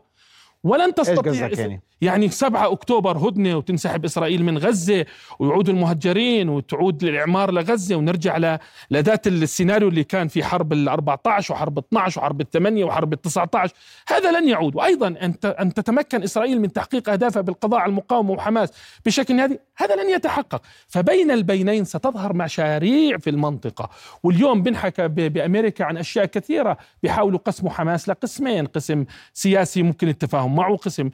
ولن 0.65 0.95
تستطيع 0.95 1.33
يعني؟ 1.33 1.81
يعني 2.01 2.29
7 2.29 2.73
أكتوبر 2.73 3.19
هدنه 3.19 3.57
وتنسحب 3.57 4.05
إسرائيل 4.05 4.45
من 4.45 4.59
غزة 4.59 5.05
ويعود 5.39 5.69
المهجرين 5.69 6.49
وتعود 6.49 7.05
الاعمار 7.05 7.51
لغزة 7.51 7.97
ونرجع 7.97 8.59
لذات 8.91 9.27
السيناريو 9.27 9.89
اللي 9.89 10.05
كان 10.05 10.29
في 10.29 10.45
حرب 10.45 10.73
ال 10.73 10.89
14 10.89 11.55
وحرب 11.55 11.79
12 11.79 12.21
وحرب 12.21 12.41
ال 12.41 12.51
8 12.51 12.85
وحرب 12.85 13.13
ال 13.13 13.21
19 13.21 13.75
هذا 14.09 14.41
لن 14.41 14.49
يعود. 14.49 14.77
وأيضا 14.77 15.07
أن 15.07 15.35
أن 15.45 15.75
تتمكن 15.75 16.23
إسرائيل 16.23 16.61
من 16.61 16.73
تحقيق 16.73 17.09
أهدافها 17.09 17.43
بالقضاء 17.43 17.81
على 17.81 17.91
المقاومة 17.91 18.31
وحماس 18.31 18.73
بشكل 19.07 19.41
هذه 19.41 19.59
هذا 19.77 19.97
لن 19.97 20.11
يتحقق. 20.11 20.63
فبين 20.89 21.31
البينين 21.31 21.85
ستظهر 21.85 22.33
مشاريع 22.33 23.19
في 23.19 23.31
المنطقة. 23.31 23.91
واليوم 24.23 24.63
بنحكى 24.63 25.09
بأمريكا 25.09 25.85
عن 25.85 25.97
أشياء 25.97 26.25
كثيرة 26.27 26.77
بيحاولوا 27.03 27.39
قسموا 27.39 27.71
حماس 27.71 28.09
لقسمين 28.09 28.67
قسم 28.67 29.05
سياسي 29.33 29.83
ممكن 29.83 30.09
التفاهم 30.09 30.54
معه 30.55 30.77
قسم 30.77 31.11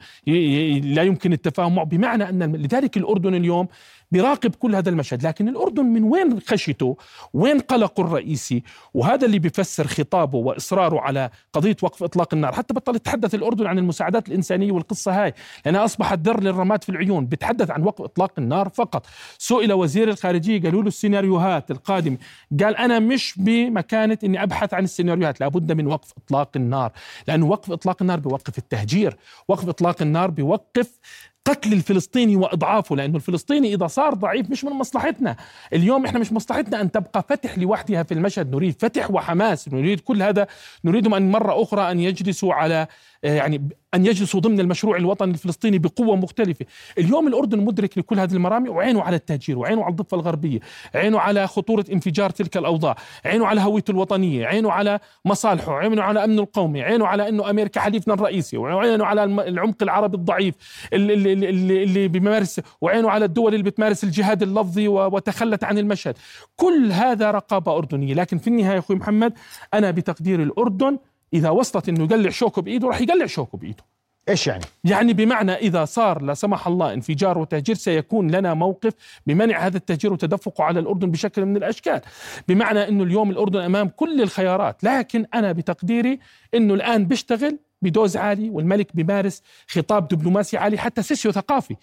لا 0.83 1.03
يمكن 1.03 1.33
التفاهم 1.33 1.75
معه. 1.75 1.85
بمعنى 1.85 2.29
أن 2.29 2.55
لذلك 2.55 2.97
الأردن 2.97 3.35
اليوم 3.35 3.67
بيراقب 4.11 4.55
كل 4.55 4.75
هذا 4.75 4.89
المشهد 4.89 5.27
لكن 5.27 5.49
الأردن 5.49 5.85
من 5.85 6.03
وين 6.03 6.39
خشته 6.39 6.97
وين 7.33 7.59
قلقه 7.59 8.01
الرئيسي؟ 8.01 8.63
وهذا 8.93 9.25
اللي 9.25 9.39
بيفسر 9.39 9.87
خطابه 9.87 10.37
وإصراره 10.37 10.99
على 10.99 11.29
قضية 11.53 11.75
وقف 11.81 12.03
إطلاق 12.03 12.33
النار. 12.33 12.53
حتى 12.53 12.73
بطل 12.73 12.95
يتحدث 12.95 13.35
الأردن 13.35 13.65
عن 13.67 13.77
المساعدات 13.77 14.27
الإنسانية 14.27 14.71
والقصة 14.71 15.23
هاي 15.23 15.33
لأنها 15.65 15.85
أصبحت 15.85 16.19
در 16.19 16.39
للرماد 16.39 16.83
في 16.83 16.89
العيون. 16.89 17.25
بيتحدث 17.25 17.71
عن 17.71 17.83
وقف 17.83 18.01
إطلاق 18.01 18.31
النار 18.37 18.69
فقط. 18.69 19.05
سئل 19.37 19.73
وزير 19.73 20.09
الخارجية 20.09 20.61
قالوا 20.61 20.81
له 20.81 20.87
السيناريوهات 20.87 21.71
القادمة 21.71 22.17
قال 22.63 22.77
أنا 22.77 22.99
مش 22.99 23.33
بمكانة 23.37 24.17
أني 24.23 24.43
أبحث 24.43 24.73
عن 24.73 24.83
السيناريوهات 24.83 25.41
لابد 25.41 25.71
من 25.71 25.87
وقف 25.87 26.13
إطلاق 26.25 26.49
النار. 26.55 26.91
لأنه 27.27 27.45
وقف 27.45 27.71
إطلاق 27.71 27.97
النار 28.01 28.19
بيوقف 28.19 28.57
التهجير. 28.57 29.17
وقف 29.47 29.69
إطلاق 29.69 30.01
النار 30.01 30.29
بيوقف 30.29 30.99
قتل 31.45 31.73
الفلسطيني 31.73 32.35
وإضعافه 32.35 32.95
لأنه 32.95 33.15
الفلسطيني 33.15 33.73
إذا 33.73 33.87
صار 33.87 34.13
ضعيف 34.13 34.49
مش 34.49 34.63
من 34.63 34.71
مصلحتنا. 34.71 35.35
اليوم 35.73 36.05
إحنا 36.05 36.19
مش 36.19 36.33
مصلحتنا 36.33 36.81
أن 36.81 36.91
تبقى 36.91 37.25
فتح 37.29 37.57
لوحدها 37.57 38.03
في 38.03 38.13
المشهد. 38.13 38.55
نريد 38.55 38.75
فتح 38.81 39.11
وحماس 39.11 39.67
نريد 39.69 39.99
كل 39.99 40.21
هذا 40.23 40.47
نريدهم 40.85 41.13
ان 41.13 41.31
مرة 41.31 41.63
أخرى 41.63 41.91
أن 41.91 41.99
يجلسوا 41.99 42.53
على 42.53 42.87
يعني 43.23 43.69
أن 43.93 44.05
يجلسوا 44.05 44.39
ضمن 44.39 44.59
المشروع 44.59 44.97
الوطني 44.97 45.31
الفلسطيني 45.31 45.77
بقوة 45.77 46.15
مختلفة، 46.15 46.65
اليوم 46.97 47.27
الأردن 47.27 47.59
مدرك 47.59 47.97
لكل 47.97 48.19
هذه 48.19 48.33
المرامي 48.33 48.69
وعينه 48.69 49.01
على 49.01 49.15
التهجير، 49.15 49.59
وعينه 49.59 49.83
على 49.83 49.91
الضفة 49.91 50.15
الغربية، 50.15 50.59
عينه 50.95 51.19
على 51.19 51.47
خطورة 51.47 51.85
انفجار 51.91 52.29
تلك 52.29 52.57
الأوضاع، 52.57 52.95
عينه 53.25 53.47
على 53.47 53.61
هويته 53.61 53.91
الوطنية، 53.91 54.45
عينه 54.45 54.71
على 54.71 54.99
مصالحه، 55.25 55.73
عينه 55.73 56.03
على 56.03 56.23
امنه 56.23 56.41
القومي، 56.41 56.81
عينه 56.81 57.07
على 57.07 57.29
أنه 57.29 57.49
أمريكا 57.49 57.81
حليفنا 57.81 58.13
الرئيسي، 58.13 58.57
وعينه 58.57 59.05
على 59.05 59.23
العمق 59.23 59.83
العربي 59.83 60.17
الضعيف 60.17 60.55
اللي, 60.93 61.13
اللي, 61.13 61.49
اللي 61.83 62.07
بيمارس 62.07 62.61
وعينه 62.81 63.09
على 63.09 63.25
الدول 63.25 63.53
اللي 63.53 63.63
بتمارس 63.63 64.03
الجهاد 64.03 64.43
اللفظي 64.43 64.87
وتخلت 64.87 65.63
عن 65.63 65.77
المشهد، 65.77 66.17
كل 66.55 66.91
هذا 66.91 67.31
رقابة 67.31 67.77
أردنية، 67.77 68.13
لكن 68.13 68.37
في 68.37 68.47
النهاية 68.47 68.79
أخوي 68.79 68.95
محمد 68.95 69.33
أنا 69.73 69.91
بتقدير 69.91 70.43
الأردن 70.43 70.97
إذا 71.33 71.49
وصلت 71.49 71.89
إنه 71.89 72.03
يقلع 72.03 72.29
شوكه 72.29 72.61
بإيده 72.61 72.87
راح 72.87 73.01
يقلع 73.01 73.25
شوكه 73.25 73.57
بإيده. 73.57 73.83
إيش 74.29 74.47
يعني؟ 74.47 74.63
يعني 74.83 75.13
بمعنى 75.13 75.53
إذا 75.53 75.85
صار 75.85 76.21
لا 76.21 76.33
سمح 76.33 76.67
الله 76.67 76.93
انفجار 76.93 77.37
وتهجير 77.37 77.75
سيكون 77.75 78.31
لنا 78.31 78.53
موقف 78.53 78.93
بمنع 79.27 79.59
هذا 79.59 79.77
التهجير 79.77 80.13
وتدفقه 80.13 80.63
على 80.63 80.79
الأردن 80.79 81.11
بشكل 81.11 81.45
من 81.45 81.57
الأشكال، 81.57 82.01
بمعنى 82.47 82.87
إنه 82.87 83.03
اليوم 83.03 83.29
الأردن 83.29 83.59
أمام 83.59 83.89
كل 83.89 84.21
الخيارات، 84.21 84.83
لكن 84.83 85.25
أنا 85.33 85.51
بتقديري 85.51 86.19
إنه 86.53 86.73
الآن 86.73 87.05
بيشتغل 87.05 87.59
ب 87.81 87.88
dose 87.88 88.17
عالي 88.17 88.49
والملك 88.49 88.95
بيمارس 88.95 89.41
خطاب 89.67 90.07
دبلوماسي 90.07 90.57
عالي 90.57 90.77
حتى 90.77 91.01
socio 91.01 91.31
ثقافي. 91.31 91.75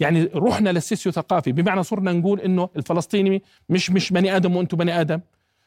يعني 0.00 0.30
رحنا 0.34 0.70
لل 0.70 0.82
socio 0.82 1.12
ثقافي. 1.12 1.52
بمعنى 1.52 1.82
صرنا 1.82 2.12
نقول 2.12 2.40
إنه 2.40 2.68
الفلسطيني 2.76 3.42
مش 3.68 3.90
مش 3.90 4.12
بني 4.12 4.36
آدم 4.36 4.56
وأنتم 4.56 4.76
بني 4.76 5.00
آدم. 5.00 5.20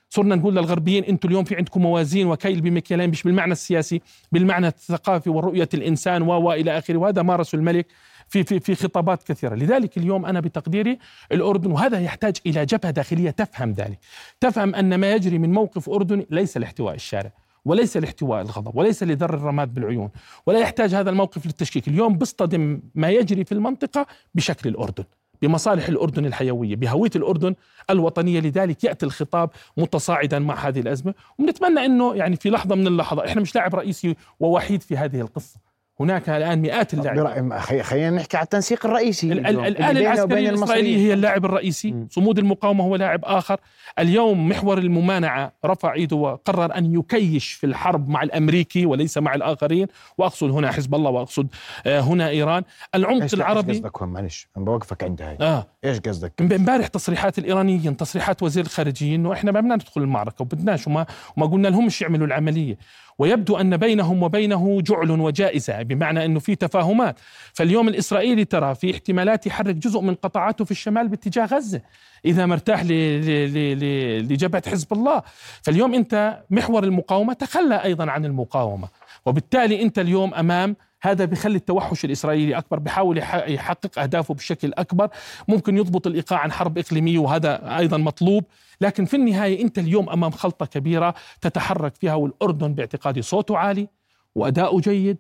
صرنا 0.10 0.36
نقول 0.36 0.56
للغربيين 0.56 1.04
أنتم 1.04 1.30
اليوم 1.30 1.44
في 1.44 1.56
عندكم 1.56 1.82
موازين 1.82 2.28
وكيل 2.28 2.62
بمكيالين 2.62 3.10
مش 3.10 3.24
بالمعنى 3.24 3.52
السياسي 3.52 4.02
بالمعنى 4.32 4.68
الثقافي 4.68 5.30
ورؤية 5.30 5.70
الإنسان 5.74 6.22
و 6.22 6.52
إلى 6.54 6.78
آخره. 6.78 6.98
وهذا 6.98 7.22
مارسه 7.22 7.56
الملك 7.56 7.88
في 8.30 8.44
في 8.44 8.60
في 8.60 8.76
خطابات 8.76 9.24
كثيرة، 9.24 9.56
لذلك 9.56 9.98
اليوم 9.98 10.26
أنا 10.26 10.40
بتقديري 10.40 11.00
الأردن 11.32 11.72
وهذا 11.72 12.00
يحتاج 12.00 12.38
إلى 12.46 12.66
جبهة 12.66 12.92
داخلية 12.92 13.30
تفهم 13.30 13.72
ذلك، 13.72 14.00
تفهم 14.40 14.76
أن 14.76 14.96
ما 14.96 15.12
يجري 15.12 15.38
من 15.38 15.54
موقف 15.54 15.90
اردني 15.90 16.28
ليس 16.30 16.58
لاحتواء 16.58 16.96
الشارع، 16.96 17.32
وليس 17.66 17.98
لاحتواء 17.98 18.42
الغضب 18.42 18.76
وليس 18.76 19.04
لذر 19.04 19.34
الرماد 19.34 19.74
بالعيون 19.74 20.10
ولا 20.46 20.60
يحتاج 20.60 20.96
هذا 20.96 21.10
الموقف 21.10 21.46
للتشكيك. 21.46 21.88
اليوم 21.88 22.18
بيصطدم 22.18 22.82
ما 22.96 23.10
يجري 23.10 23.44
في 23.44 23.52
المنطقة 23.52 24.06
بشكل 24.36 24.70
الأردن. 24.70 25.04
بمصالح 25.42 25.88
الأردن 25.88 26.26
الحيوية 26.26 26.76
بهوية 26.76 27.12
الأردن 27.16 27.56
الوطنية. 27.90 28.40
لذلك 28.40 28.84
يأتي 28.84 29.06
الخطاب 29.06 29.50
متصاعدا 29.78 30.40
مع 30.40 30.56
هذه 30.56 30.80
الأزمة. 30.80 31.14
ونتمنى 31.40 31.86
أنه 31.86 32.16
يعني 32.16 32.36
في 32.36 32.50
لحظة 32.50 32.76
من 32.76 32.88
اللحظات 32.88 33.26
إحنا 33.26 33.42
مش 33.42 33.56
لاعب 33.56 33.76
رئيسي 33.76 34.16
ووحيد 34.40 34.82
في 34.82 34.98
هذه 34.98 35.22
القصة. 35.22 35.67
هناك 36.00 36.30
الآن 36.30 36.62
مئات 36.62 36.94
اللاعبين. 36.94 37.60
خلينا 37.84 38.10
نحكي 38.10 38.38
على 38.38 38.44
التنسيق 38.44 38.86
الرئيسي 38.86 39.32
الآن 39.34 39.98
العسكريه 39.98 40.50
الاسرائيليه 40.50 40.98
هي 40.98 41.14
اللاعب 41.14 41.46
الرئيسي 41.46 41.92
م. 41.92 42.08
صمود 42.12 42.40
المقاومة 42.40 42.84
هو 42.84 42.96
لاعب 42.96 43.20
آخر. 43.26 43.60
اليوم 44.00 44.50
محور 44.50 44.78
الممانعة 44.78 45.52
رفع 45.66 45.94
إيده 45.94 46.16
وقرر 46.16 46.78
أن 46.78 46.94
يكيش 47.00 47.52
في 47.52 47.66
الحرب 47.66 48.10
مع 48.10 48.24
الأمريكي 48.24 48.86
وليس 48.86 49.18
مع 49.18 49.36
الآخرين. 49.36 49.88
وأقصد 50.18 50.50
هنا 50.52 50.72
حزب 50.72 50.96
الله 50.96 51.10
وأقصد 51.10 51.48
آه، 51.86 52.00
هنا 52.00 52.30
إيران. 52.30 52.64
العمق 52.96 53.28
العربي 53.34 53.72
إيش 53.72 53.82
قصدك 53.82 54.02
معلش 54.02 54.48
أنا 54.58 54.66
بوقفك 54.66 55.04
عند 55.04 55.22
هاي. 55.22 55.38
آه. 55.42 55.68
إيش 55.86 56.00
قصدك؟ 56.00 56.34
امبارح 56.42 56.88
تصريحات 56.88 57.38
الإيرانيين 57.38 57.98
تصريحات 57.98 58.44
وزير 58.44 58.66
الخارجية 58.66 59.16
إنه 59.16 59.34
إحنا 59.34 59.52
ما 59.52 59.60
بدنا 59.60 59.76
ندخل 59.76 60.02
المعركة 60.02 60.42
وبدناش 60.42 60.88
وما 60.88 61.06
وما 61.38 61.46
قلنا 61.46 61.68
لهمش 61.68 62.02
يعملوا 62.02 62.28
العملية. 62.28 62.78
ويبدو 63.20 63.58
أن 63.58 63.78
بينهم 63.78 64.24
وبينه 64.24 64.82
جعل 64.82 65.12
وجائزة 65.12 65.82
بمعنى 65.82 66.26
أنه 66.26 66.40
في 66.40 66.56
تفاهمات. 66.56 67.20
فاليوم 67.54 67.88
الإسرائيلي 67.88 68.46
ترى 68.46 68.76
في 68.76 68.92
احتمالات 68.92 69.48
يحرك 69.48 69.76
جزء 69.76 70.02
من 70.02 70.16
قطاعاته 70.16 70.66
في 70.66 70.72
الشمال 70.72 71.08
باتجاه 71.08 71.46
غزة 71.46 71.82
إذا 72.26 72.46
مرتاح 72.46 72.84
لجبهة 72.86 74.64
حزب 74.70 74.94
الله. 74.94 75.22
فاليوم 75.62 75.94
أنت 75.94 76.44
محور 76.50 76.84
المقاومة 76.84 77.34
تخلى 77.34 77.84
أيضا 77.84 78.12
عن 78.12 78.26
المقاومة. 78.26 78.88
وبالتالي 79.26 79.82
أنت 79.82 80.00
اليوم 80.00 80.34
أمام 80.34 80.76
هذا 81.08 81.26
بخلي 81.26 81.56
التوحش 81.56 82.06
الإسرائيلي 82.06 82.58
أكبر 82.58 82.80
بحاول 82.80 83.18
يحقق 83.48 84.00
أهدافه 84.00 84.34
بشكل 84.34 84.74
أكبر 84.74 85.10
ممكن 85.48 85.78
يضبط 85.78 86.08
الإيقاع 86.08 86.40
عن 86.40 86.52
حرب 86.52 86.78
إقليمية 86.78 87.20
وهذا 87.20 87.78
أيضا 87.78 87.98
مطلوب 87.98 88.44
لكن 88.82 89.06
في 89.06 89.16
النهاية 89.16 89.62
أنت 89.62 89.80
اليوم 89.80 90.10
أمام 90.10 90.32
خلطة 90.32 90.66
كبيرة 90.66 91.14
تتحرك 91.42 91.96
فيها 91.96 92.14
والأردن 92.14 92.74
باعتقادي 92.74 93.22
صوته 93.22 93.58
عالي 93.58 93.88
وأداؤه 94.36 94.82
جيد 94.82 95.18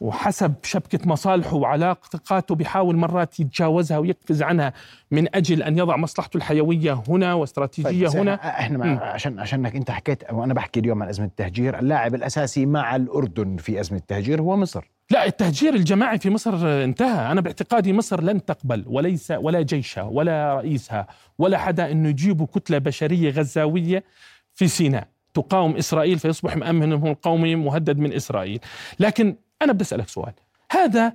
وحسب 0.00 0.54
شبكة 0.62 1.08
مصالحه 1.08 1.56
وعلاقاته 1.56 2.54
بيحاول 2.54 2.96
مرات 2.96 3.40
يتجاوزها 3.40 3.98
ويقفز 3.98 4.42
عنها 4.42 4.72
من 5.10 5.34
أجل 5.36 5.62
أن 5.62 5.78
يضع 5.78 5.96
مصلحته 5.96 6.36
الحيوية 6.36 7.02
هنا 7.08 7.34
واستراتيجية 7.34 8.08
طيب 8.08 8.16
هنا. 8.20 8.34
إحنا 8.34 8.98
عشان 9.02 9.40
عشانك 9.40 9.76
أنت 9.76 9.90
حكيت 9.90 10.32
وأنا 10.32 10.54
بحكي 10.54 10.80
اليوم 10.80 11.02
عن 11.02 11.08
أزمة 11.08 11.26
التهجير 11.26 11.78
اللاعب 11.78 12.14
الأساسي 12.14 12.66
مع 12.66 12.96
الأردن 12.96 13.56
في 13.56 13.80
أزمة 13.80 13.98
التهجير 13.98 14.40
هو 14.40 14.56
مصر. 14.56 14.90
لا 15.10 15.26
التهجير 15.26 15.74
الجماعي 15.74 16.18
في 16.18 16.30
مصر 16.30 16.84
انتهى. 16.84 17.32
أنا 17.32 17.40
باعتقادي 17.40 17.92
مصر 17.92 18.22
لن 18.22 18.44
تقبل 18.44 18.84
وليس 18.86 19.30
ولا 19.30 19.62
جيشها 19.62 20.02
ولا 20.02 20.54
رئيسها 20.54 21.06
ولا 21.38 21.58
حدا 21.58 21.90
أنه 21.90 22.08
يجيبوا 22.08 22.46
كتلة 22.46 22.78
بشرية 22.78 23.30
غزاوية 23.30 24.04
في 24.54 24.68
سيناء. 24.68 25.08
تقاوم 25.34 25.76
إسرائيل 25.76 26.18
فيصبح 26.18 26.56
مأمنهم 26.56 27.06
القومي 27.06 27.56
مهدد 27.56 27.98
من 27.98 28.12
إسرائيل. 28.12 28.60
لكن 29.00 29.36
أنا 29.62 29.72
بدي 29.72 29.82
أسألك 29.82 30.08
سؤال. 30.08 30.32
هذا 30.70 31.12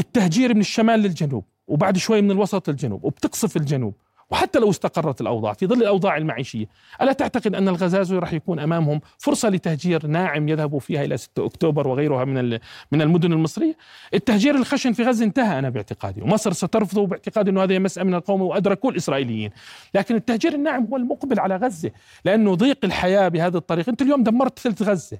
التهجير 0.00 0.54
من 0.54 0.60
الشمال 0.60 1.00
للجنوب 1.00 1.44
وبعد 1.66 1.98
شوي 1.98 2.22
من 2.22 2.30
الوسط 2.30 2.68
للجنوب 2.70 3.04
وبتقصف 3.04 3.56
الجنوب 3.56 3.94
وحتى 4.34 4.58
لو 4.58 4.70
استقرت 4.70 5.20
الأوضاع 5.20 5.52
في 5.52 5.66
ظل 5.66 5.82
الأوضاع 5.82 6.16
المعيشية، 6.16 6.66
ألا 7.02 7.12
تعتقد 7.12 7.54
أن 7.54 7.68
الغزازوي 7.68 8.18
راح 8.18 8.32
يكون 8.32 8.58
أمامهم 8.58 9.00
فرصة 9.18 9.48
لتهجير 9.48 10.06
ناعم 10.06 10.48
يذهبوا 10.48 10.80
فيها 10.80 11.04
إلى 11.04 11.16
6 11.16 11.46
أكتوبر 11.46 11.88
وغيرها 11.88 12.24
من 12.24 12.58
من 12.92 13.02
المدن 13.02 13.32
المصرية؟ 13.32 13.76
التهجير 14.14 14.54
الخشن 14.54 14.92
في 14.92 15.02
غزة 15.02 15.24
انتهى 15.24 15.58
أنا 15.58 15.68
باعتقادي، 15.68 16.22
ومصر 16.22 16.52
سترفضه 16.52 17.06
باعتقادي 17.06 17.50
أنه 17.50 17.62
هذا 17.62 17.78
مسألة 17.78 18.06
من 18.06 18.14
القوم 18.14 18.42
وادركوه 18.42 18.90
الإسرائيليين، 18.90 19.50
لكن 19.94 20.14
التهجير 20.14 20.54
الناعم 20.54 20.86
هو 20.86 20.96
المقبل 20.96 21.40
على 21.40 21.56
غزة، 21.56 21.90
لأنه 22.24 22.54
ضيق 22.54 22.78
الحياة 22.84 23.28
بهذه 23.28 23.56
الطريقة، 23.56 23.90
أنت 23.90 24.02
اليوم 24.02 24.22
دمرت 24.22 24.58
ثلث 24.58 24.82
غزة، 24.82 25.18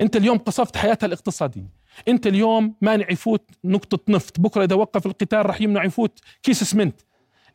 أنت 0.00 0.16
اليوم 0.16 0.38
قصفت 0.38 0.76
حياتها 0.76 1.06
الاقتصادية. 1.06 1.86
أنت 2.08 2.26
اليوم 2.26 2.74
مانع 2.80 3.10
يفوت 3.10 3.50
نقطة 3.64 3.98
نفط. 4.08 4.40
بكرة 4.40 4.64
إذا 4.64 4.76
وقف 4.76 5.06
القتال 5.06 5.46
راح 5.46 5.60
يمنع 5.60 5.84
يفوت 5.84 6.20
كيس 6.42 6.62
اسمنت 6.62 7.00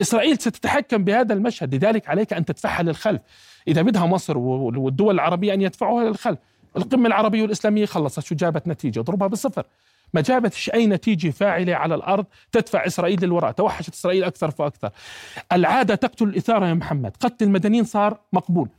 إسرائيل 0.02 0.38
ستتحكم 0.38 1.04
بهذا 1.04 1.34
المشهد. 1.34 1.76
لذلك 1.76 2.10
عليك 2.10 2.34
أن 2.34 2.46
تدفعها 2.46 2.84
للخلف. 2.84 3.22
إذا 3.68 3.82
بدها 3.82 4.06
مصر 4.06 4.38
والدول 4.38 5.16
العربية 5.16 5.54
أن 5.54 5.62
يدفعوها 5.62 6.04
للخلف. 6.04 6.40
القمة 6.78 7.08
العربية 7.08 7.42
والإسلامية 7.42 7.86
خلصت. 7.86 8.20
شو 8.20 8.36
جابت 8.36 8.68
نتيجة؟ 8.68 9.00
اضربها 9.00 9.28
بالصفر 9.28 9.64
ما 10.14 10.22
جابتش 10.22 10.70
أي 10.70 10.88
نتيجة 10.88 11.30
فاعلة 11.30 11.76
على 11.76 11.96
الأرض 11.96 12.26
تدفع 12.52 12.86
إسرائيل 12.86 13.26
للوراء. 13.26 13.52
توحشت 13.52 13.94
إسرائيل 13.94 14.24
أكثر 14.24 14.52
فأكثر. 14.52 14.90
العادة 15.52 15.96
تقتل 15.96 16.26
الإثارة 16.26 16.68
يا 16.68 16.74
محمد. 16.74 17.18
قتل 17.20 17.46
المدنيين 17.46 17.84
صار 17.84 18.20
مقبول. 18.34 18.70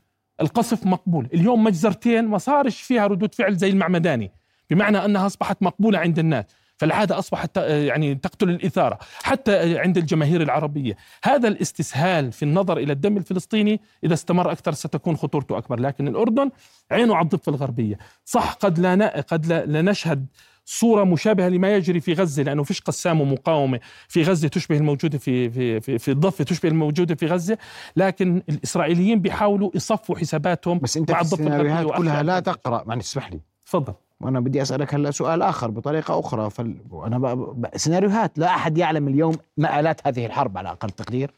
القصف 0.40 0.86
مقبول. 0.86 1.28
اليوم 1.34 1.64
مجزرتين 1.64 2.24
ما 2.24 2.38
صارش 2.38 2.82
فيها 2.82 3.06
ردود 3.06 3.34
فعل 3.34 3.56
زي 3.56 3.70
المعمداني. 3.70 4.30
بمعنى 4.70 5.04
أنها 5.04 5.26
أصبحت 5.26 5.62
مقبولة 5.62 5.98
عند 5.98 6.18
الناس. 6.18 6.44
فالعادة 6.76 7.18
اصبحت 7.18 7.56
يعني 7.56 8.14
تقتل 8.14 8.50
الإثارة 8.50 8.98
حتى 9.22 9.78
عند 9.78 9.98
الجماهير 9.98 10.42
العربية. 10.42 10.96
هذا 11.24 11.48
الاستسهال 11.48 12.32
في 12.32 12.42
النظر 12.42 12.78
إلى 12.78 12.92
الدم 12.92 13.16
الفلسطيني 13.16 13.80
إذا 14.04 14.14
استمر 14.14 14.52
أكثر 14.52 14.72
ستكون 14.72 15.16
خطورته 15.16 15.58
أكبر 15.58 15.80
لكن 15.80 16.08
الأردن 16.08 16.50
عينه 16.90 17.16
على 17.16 17.24
الضفة 17.24 17.50
الغربية. 17.50 17.98
صح 18.24 18.52
قد 18.52 18.78
لا 18.78 19.20
قد 19.20 19.46
لا 19.46 19.82
نشهد 19.82 20.26
صورة 20.64 21.04
مشابهة 21.04 21.48
لما 21.48 21.74
يجري 21.74 22.00
في 22.00 22.12
غزة 22.12 22.42
لأنه 22.42 22.62
فيش 22.62 22.80
قسام 22.80 23.20
ومقاومة 23.20 23.80
في 24.08 24.22
غزة 24.22 24.48
تشبه 24.48 24.76
الموجودة 24.76 25.18
في 25.18 25.50
في 25.50 25.80
في, 25.80 25.98
في 25.98 26.10
الضفة 26.10 26.44
تشبه 26.44 26.68
الموجودة 26.68 27.14
في 27.14 27.26
غزة 27.26 27.58
لكن 27.96 28.42
الإسرائيليين 28.48 29.20
بيحاولوا 29.20 29.70
يصفوا 29.74 30.18
حساباتهم 30.18 30.78
بس 30.78 30.96
أنت 30.96 31.10
مع 31.10 31.20
الضفة 31.20 31.46
الغربية 31.46 31.96
كلها 31.96 32.22
لا 32.22 32.40
تقرأ 32.40 32.84
معلش 32.86 33.04
اسمح 33.04 33.32
لي. 33.32 33.40
تفضل. 33.66 33.94
وأنا 34.22 34.40
بدي 34.40 34.62
أسألك 34.62 34.94
هلأ 34.94 35.10
سؤال 35.10 35.42
آخر 35.42 35.70
بطريقة 35.70 36.20
أخرى. 36.20 36.50
فال... 36.50 36.76
وأنا 36.90 37.18
ب... 37.18 37.26
ب... 37.60 37.66
سيناريوهات 37.76 38.38
لا 38.38 38.46
أحد 38.46 38.78
يعلم 38.78 39.08
اليوم 39.08 39.36
مآلات 39.56 40.06
هذه 40.06 40.26
الحرب 40.26 40.58
على 40.58 40.70
أقل 40.70 40.90
تقدير. 40.90 41.34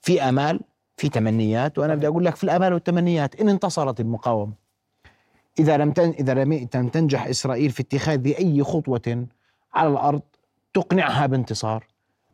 في 0.00 0.22
آمال 0.22 0.60
في 0.96 1.08
تمنيات 1.08 1.78
وأنا 1.78 1.94
بدي 1.94 2.06
أقول 2.06 2.24
لك 2.24 2.36
في 2.36 2.44
الآمال 2.44 2.72
والتمنيات. 2.72 3.40
إن 3.40 3.48
انتصرت 3.48 4.00
المقاومة 4.00 4.52
إذا 5.58 5.76
لم 5.76 5.92
تن... 5.92 6.10
إذا 6.10 6.34
لم 6.44 6.66
تنجح 6.66 7.26
إسرائيل 7.26 7.70
في 7.70 7.82
اتخاذ 7.82 8.26
أي 8.26 8.62
خطوة 8.62 9.26
على 9.74 9.88
الأرض 9.88 10.22
تقنعها 10.74 11.26
بانتصار 11.26 11.86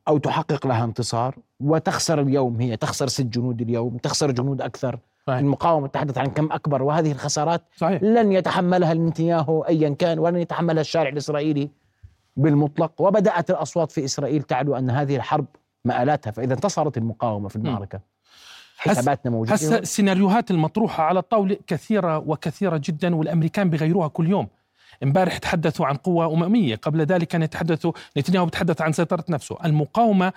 أو 0.09 0.19
تحقق 0.19 0.67
لها 0.67 0.85
انتصار 0.85 1.37
وتخسر 1.61 2.21
اليوم 2.21 2.61
هي 2.61 2.77
تخسر 2.77 3.07
ست 3.07 3.23
جنود 3.23 3.61
اليوم 3.61 3.97
تخسر 3.97 4.31
جنود 4.31 4.61
أكثر. 4.61 4.99
المقاومة 5.29 5.87
تحدث 5.87 6.19
عن 6.19 6.27
كم 6.27 6.53
أكبر 6.53 6.83
وهذه 6.83 7.13
الخسارات 7.13 7.63
صحيح. 7.77 8.03
لن 8.03 8.33
يتحملها 8.33 8.95
نتنياهو 8.95 9.63
أيا 9.63 9.89
كان 9.89 10.19
ولن 10.19 10.37
يتحملها 10.37 10.81
الشارع 10.81 11.09
الإسرائيلي 11.09 11.71
بالمطلق. 12.37 13.01
وبدأت 13.01 13.51
الأصوات 13.51 13.93
في 13.93 14.05
إسرائيل 14.05 14.43
تعلو 14.43 14.77
أن 14.77 14.91
هذه 14.91 15.17
الحرب 15.17 15.47
مآلاتها 15.85 16.31
فإذا 16.31 16.55
انتصرت 16.55 16.97
المقاومة 16.99 17.49
في 17.49 17.57
المعركة. 17.57 18.01
حساباتنا 18.79 19.33
موجودة. 19.33 19.55
هسه 19.55 19.79
السيناريوهات 19.79 20.51
المطروحة 20.51 21.05
على 21.05 21.19
الطاولة 21.19 21.57
كثيرة 21.67 22.19
وكثيرة 22.19 22.81
جدا 22.85 23.15
والأمريكان 23.15 23.71
بغيروها 23.71 24.09
كل 24.09 24.31
يوم. 24.31 24.49
امبارح 25.03 25.39
تحدثوا 25.39 25.87
عن 25.87 25.95
قوة 25.95 26.35
أممية 26.35 26.77
قبل 26.77 27.01
ذلك 27.01 27.29
كان 27.29 27.43
يتحدثوا 27.43 27.93
نتنياهو 28.19 28.47
بتحدث 28.47 28.81
عن 28.83 28.93
سيطرة 28.93 29.25
نفسه. 29.29 29.57
المقاومة 29.65 30.33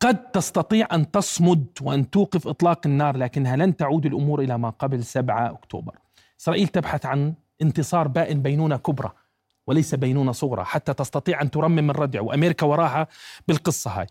قد 0.00 0.30
تستطيع 0.30 0.88
أن 0.92 1.10
تصمد 1.10 1.66
وأن 1.80 2.10
توقف 2.10 2.48
إطلاق 2.48 2.86
النار 2.86 3.16
لكنها 3.16 3.56
لن 3.56 3.76
تعود 3.76 4.06
الأمور 4.06 4.40
إلى 4.40 4.58
ما 4.58 4.70
قبل 4.70 5.04
7 5.04 5.50
أكتوبر. 5.50 5.98
إسرائيل 6.40 6.68
تبحث 6.68 7.06
عن 7.06 7.34
انتصار 7.62 8.08
بائن 8.08 8.42
بينونة 8.42 8.76
كبرى 8.76 9.12
وليس 9.66 9.94
بينونة 9.94 10.32
صغرى 10.32 10.64
حتى 10.64 10.94
تستطيع 10.94 11.42
أن 11.42 11.50
ترمم 11.50 11.90
الردع 11.90 12.20
وأمريكا 12.20 12.66
وراها 12.66 13.06
بالقصة 13.48 13.90
هاي. 13.90 14.06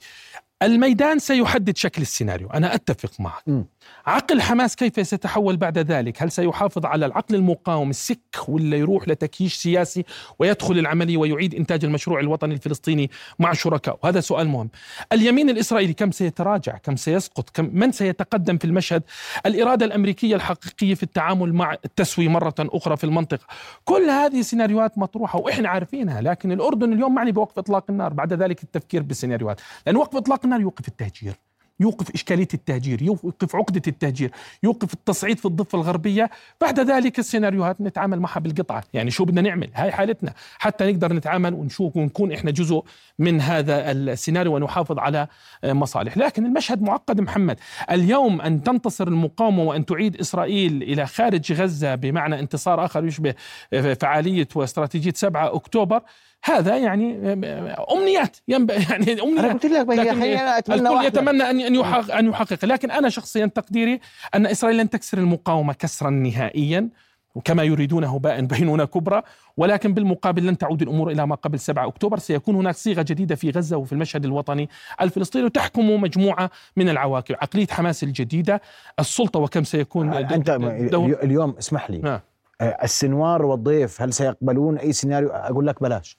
الميدان 0.61 1.19
سيحدد 1.19 1.77
شكل 1.77 2.01
السيناريو. 2.01 2.47
أنا 2.47 2.75
أتفق 2.75 3.21
معك. 3.21 3.49
م. 3.49 3.63
عقل 4.05 4.41
حماس 4.41 4.75
كيف 4.75 5.07
سيتحول 5.07 5.57
بعد 5.57 5.77
ذلك؟ 5.77 6.23
هل 6.23 6.31
سيحافظ 6.31 6.85
على 6.85 7.05
العقل 7.05 7.35
المقاوم 7.35 7.89
السك 7.89 8.19
ولا 8.47 8.77
يروح 8.77 9.07
لتكييش 9.07 9.55
سياسي 9.55 10.05
ويدخل 10.39 10.79
العملية 10.79 11.17
ويعيد 11.17 11.55
إنتاج 11.55 11.85
المشروع 11.85 12.19
الوطني 12.19 12.53
الفلسطيني 12.53 13.11
مع 13.39 13.53
شركاء؟ 13.53 13.99
وهذا 14.03 14.19
سؤال 14.19 14.47
مهم. 14.47 14.69
اليمين 15.13 15.49
الإسرائيلي 15.49 15.93
كم 15.93 16.11
سيتراجع؟ 16.11 16.77
كم 16.77 16.95
سيسقط؟ 16.95 17.49
كم 17.49 17.69
من 17.73 17.91
سيتقدم 17.91 18.57
في 18.57 18.65
المشهد؟ 18.65 19.03
الإرادة 19.45 19.85
الأمريكية 19.85 20.35
الحقيقية 20.35 20.95
في 20.95 21.03
التعامل 21.03 21.53
مع 21.53 21.73
التسوية 21.85 22.27
مرة 22.27 22.55
أخرى 22.59 22.97
في 22.97 23.03
المنطقة. 23.03 23.45
كل 23.85 24.09
هذه 24.09 24.41
سيناريوهات 24.41 24.97
مطروحة 24.97 25.39
وإحنا 25.39 25.69
عارفينها 25.69 26.21
لكن 26.21 26.51
الأردن 26.51 26.93
اليوم 26.93 27.15
معني 27.15 27.31
بوقف 27.31 27.59
إطلاق 27.59 27.85
النار. 27.89 28.13
بعد 28.13 28.33
ذلك 28.33 28.63
التفكير 28.63 29.01
بالسيناريوهات. 29.01 29.61
لأن 29.87 29.95
وقف 29.95 30.15
إطلاق 30.15 30.39
النار 30.43 30.61
يوقف 30.61 30.87
التهجير. 30.87 31.33
يوقف 31.79 32.13
إشكالية 32.13 32.47
التهجير 32.53 33.01
يوقف 33.01 33.55
عقدة 33.55 33.81
التهجير 33.87 34.31
يوقف 34.63 34.93
التصعيد 34.93 35.37
في 35.37 35.45
الضفة 35.45 35.75
الغربية. 35.75 36.29
بعد 36.61 36.79
ذلك 36.79 37.19
السيناريوهات 37.19 37.81
نتعامل 37.81 38.19
معها 38.19 38.39
بالقطعة 38.39 38.83
يعني 38.93 39.11
شو 39.11 39.25
بدنا 39.25 39.41
نعمل؟ 39.41 39.69
هاي 39.73 39.91
حالتنا. 39.91 40.33
حتى 40.59 40.91
نقدر 40.91 41.13
نتعامل 41.13 41.53
ونشوف 41.53 41.97
ونكون 41.97 42.31
إحنا 42.31 42.51
جزء 42.51 42.83
من 43.19 43.41
هذا 43.41 43.91
السيناريو 43.91 44.55
ونحافظ 44.55 44.99
على 44.99 45.27
مصالح. 45.63 46.17
لكن 46.17 46.45
المشهد 46.45 46.81
معقد 46.81 47.21
محمد. 47.21 47.59
اليوم 47.91 48.41
أن 48.41 48.63
تنتصر 48.63 49.07
المقاومة 49.07 49.63
وأن 49.63 49.85
تعيد 49.85 50.15
إسرائيل 50.19 50.83
إلى 50.83 51.05
خارج 51.05 51.53
غزة 51.53 51.95
بمعنى 51.95 52.39
انتصار 52.39 52.85
آخر 52.85 53.05
يشبه 53.05 53.33
فعالية 54.01 54.47
واستراتيجية 54.55 55.13
7 55.15 55.55
أكتوبر 55.55 56.01
هذا 56.43 56.77
يعني 56.77 57.33
أمنيات 57.91 58.37
ينبغي 58.47 58.83
يعني 58.89 59.21
أمنيات. 59.21 59.45
أنا 59.45 59.53
قلت 59.53 59.65
لك 59.65 59.87
لكن 59.87 60.23
أنا 60.23 60.57
أتمنى 60.57 60.79
الكل 60.79 60.93
واحدة. 60.93 61.07
يتمنى 61.07 61.43
أن 61.43 61.59
أن 61.59 61.75
يحقق 61.75 62.15
أن 62.15 62.27
يحقق. 62.27 62.65
لكن 62.65 62.91
أنا 62.91 63.09
شخصيا 63.09 63.45
تقديري 63.45 63.99
أن 64.35 64.45
إسرائيل 64.45 64.77
لن 64.77 64.89
تكسر 64.89 65.17
المقاومة 65.17 65.73
كسرا 65.73 66.09
نهائيا 66.09 66.89
وكما 67.35 67.63
يريدونه 67.63 68.19
بائن 68.19 68.47
بينونه 68.47 68.85
كبرى. 68.85 69.21
ولكن 69.57 69.93
بالمقابل 69.93 70.47
لن 70.47 70.57
تعود 70.57 70.81
الأمور 70.81 71.11
إلى 71.11 71.27
ما 71.27 71.35
قبل 71.35 71.59
7 71.59 71.87
أكتوبر. 71.87 72.19
سيكون 72.19 72.55
هناك 72.55 72.75
صيغة 72.75 73.01
جديدة 73.01 73.35
في 73.35 73.49
غزة 73.49 73.77
وفي 73.77 73.93
المشهد 73.93 74.25
الوطني 74.25 74.69
الفلسطيني 75.01 75.45
وتحكم 75.45 76.01
مجموعة 76.01 76.49
من 76.77 76.89
العواقب. 76.89 77.35
عقلية 77.41 77.67
حماس 77.67 78.03
الجديدة 78.03 78.61
السلطة 78.99 79.39
وكم 79.39 79.63
سيكون 79.63 80.13
أنت 80.13 80.51
دور 80.91 81.19
اليوم 81.23 81.55
اسمح 81.59 81.89
لي. 81.89 81.97
نعم. 81.97 82.19
آه، 82.61 82.77
السنوار 82.83 83.45
والضيف 83.45 84.01
هل 84.01 84.13
سيقبلون 84.13 84.77
أي 84.77 84.93
سيناريو؟ 84.93 85.29
أقول 85.29 85.67
لك 85.67 85.83
بلاش. 85.83 86.17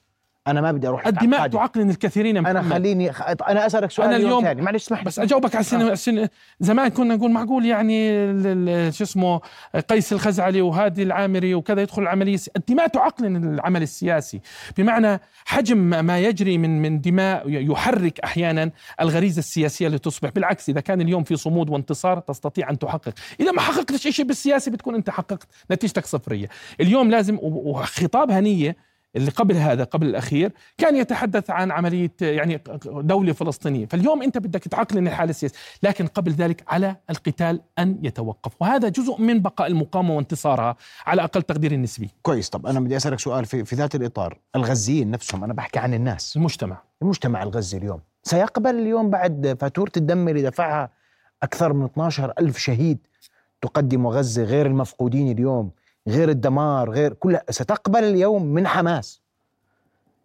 أنا 0.51 0.61
ما 0.61 0.73
بدي 0.73 0.89
أروح 0.89 1.07
الدماء. 1.07 1.49
تعقلن 1.49 1.91
الكثيرين 1.91 2.37
يا 2.37 2.41
أنا. 2.41 2.63
خليني 2.63 3.13
خ... 3.13 3.23
أنا 3.49 3.67
أسألك 3.67 3.91
سؤال 3.91 4.09
أنا 4.09 4.17
اليوم- 4.17 4.45
ثاني 4.45 4.63
معلش 4.63 4.85
اسمح 4.85 5.05
بس 5.05 5.19
أجاوبك 5.19 5.55
على 5.55 5.61
السنة, 5.93 6.23
آه. 6.23 6.31
زمان 6.61 6.89
كنا 6.89 7.17
نقول 7.17 7.31
معقول 7.31 7.65
يعني 7.67 8.13
شو 8.93 9.05
اسمه 9.05 9.41
قيس 9.89 10.13
الخزعلي 10.13 10.61
وهادي 10.61 11.03
العامري 11.03 11.55
وكذا 11.55 11.83
يدخل 11.83 12.03
العملية 12.03 12.39
الدماء 12.57 12.87
تعقلن 12.87 13.55
العمل 13.55 13.83
السياسي 13.83 14.41
بمعنى 14.79 15.21
حجم 15.45 15.79
ما 15.79 16.19
يجري 16.19 16.59
من 16.59 16.83
من 16.83 17.01
دماء 17.01 17.43
يحرك 17.49 18.21
أحيانا 18.21 18.71
الغريزة 19.01 19.39
السياسية 19.39 19.89
لتصبح 19.89 20.31
بالعكس 20.31 20.69
إذا 20.69 20.81
كان 20.81 21.01
اليوم 21.01 21.23
في 21.25 21.37
صمود 21.37 21.71
وانتصار 21.71 22.19
تستطيع 22.21 22.71
أن 22.71 22.79
تحقق 22.79 23.15
إذا 23.41 23.53
ما 23.53 23.61
حققتش 23.61 24.09
شيء 24.09 24.25
بالسياسي 24.25 24.71
بتكون 24.71 24.95
أنت 24.95 25.11
حققت 25.11 25.49
نتيجتك 25.73 26.07
صفرية 26.07 26.49
اليوم 26.81 27.11
لازم 27.11 27.39
وخطاب 27.43 28.31
هنية 28.31 28.77
اللي 29.19 29.31
قبل 29.31 29.57
هذا 29.57 29.85
قبل 29.85 30.07
الأخير 30.07 30.53
كان 30.79 30.97
يتحدث 30.97 31.51
عن 31.51 31.71
عملية 31.71 32.13
يعني 32.21 32.63
دولة 32.87 33.33
فلسطينية، 33.33 33.87
فاليوم 33.87 34.23
أنت 34.23 34.39
بدك 34.39 34.65
تعقلن 34.65 35.09
الحالة 35.09 35.31
السياسية، 35.31 35.59
لكن 35.83 36.07
قبل 36.07 36.33
ذلك 36.33 36.65
على 36.69 36.97
القتال 37.11 37.61
أن 37.79 37.99
يتوقف، 38.03 38.53
وهذا 38.61 38.89
جزء 38.89 39.21
من 39.21 39.43
بقاء 39.43 39.67
المقاومة 39.69 40.17
وانتصارها 40.17 40.77
على 41.07 41.25
أقل 41.25 41.43
تقدير 41.43 41.77
نسبي، 41.77 42.11
كويس. 42.23 42.49
طب 42.49 42.67
أنا 42.67 42.81
بدي 42.81 42.97
أسألك 42.97 43.21
سؤال 43.21 43.45
في 43.45 43.65
في 43.65 43.77
ذات 43.77 43.95
الإطار. 43.95 44.39
الغزيين 44.57 45.11
نفسهم 45.11 45.45
أنا 45.45 45.53
بحكي 45.53 45.79
عن 45.79 45.95
الناس. 45.95 46.37
المجتمع. 46.37 46.83
المجتمع 47.03 47.43
الغزي 47.43 47.79
اليوم 47.79 48.01
سيقبل 48.23 48.71
اليوم 48.71 49.11
بعد 49.11 49.57
فاتورة 49.61 49.93
الدم 49.97 50.29
اللي 50.29 50.43
دفعها 50.43 50.91
أكثر 51.43 51.73
من 51.73 51.85
12 51.85 52.33
ألف 52.39 52.59
شهيد 52.59 52.99
تقدم 53.63 54.07
غزة 54.07 54.43
غير 54.43 54.67
المفقودين 54.67 55.33
اليوم. 55.33 55.71
غير 56.09 56.29
الدمار 56.29 56.91
غير 56.91 57.13
كل 57.13 57.39
ستقبل 57.51 58.05
اليوم 58.05 58.45
من 58.47 58.67
حماس. 58.67 59.21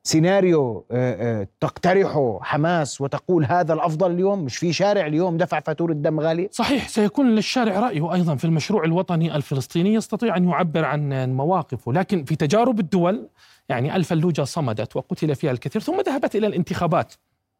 سيناريو 0.05 0.85
آه، 0.91 1.41
آه، 1.41 1.47
تقترحه 1.59 2.39
حماس 2.41 3.01
وتقول 3.01 3.45
هذا 3.45 3.73
الأفضل 3.73 4.11
اليوم 4.11 4.43
مش 4.43 4.57
في 4.57 4.73
شارع 4.73 5.07
اليوم 5.07 5.37
دفع 5.37 5.59
فاتورة 5.59 5.93
دم 5.93 6.19
غالية؟ 6.19 6.49
صحيح 6.51 6.87
سيكون 6.87 7.35
للشارع 7.35 7.79
رأيه 7.79 8.13
أيضا 8.13 8.35
في 8.35 8.45
المشروع 8.45 8.83
الوطني 8.83 9.35
الفلسطيني 9.35 9.93
يستطيع 9.93 10.37
أن 10.37 10.49
يعبر 10.49 10.85
عن 10.85 11.33
مواقفه 11.33 11.93
لكن 11.93 12.23
في 12.23 12.35
تجارب 12.35 12.79
الدول 12.79 13.27
يعني 13.69 13.95
الفلوجة 13.95 14.43
صمدت 14.43 14.95
وقتل 14.95 15.35
فيها 15.35 15.51
الكثير 15.51 15.81
ثم 15.81 16.01
ذهبت 16.01 16.35
إلى 16.35 16.47
الانتخابات 16.47 17.13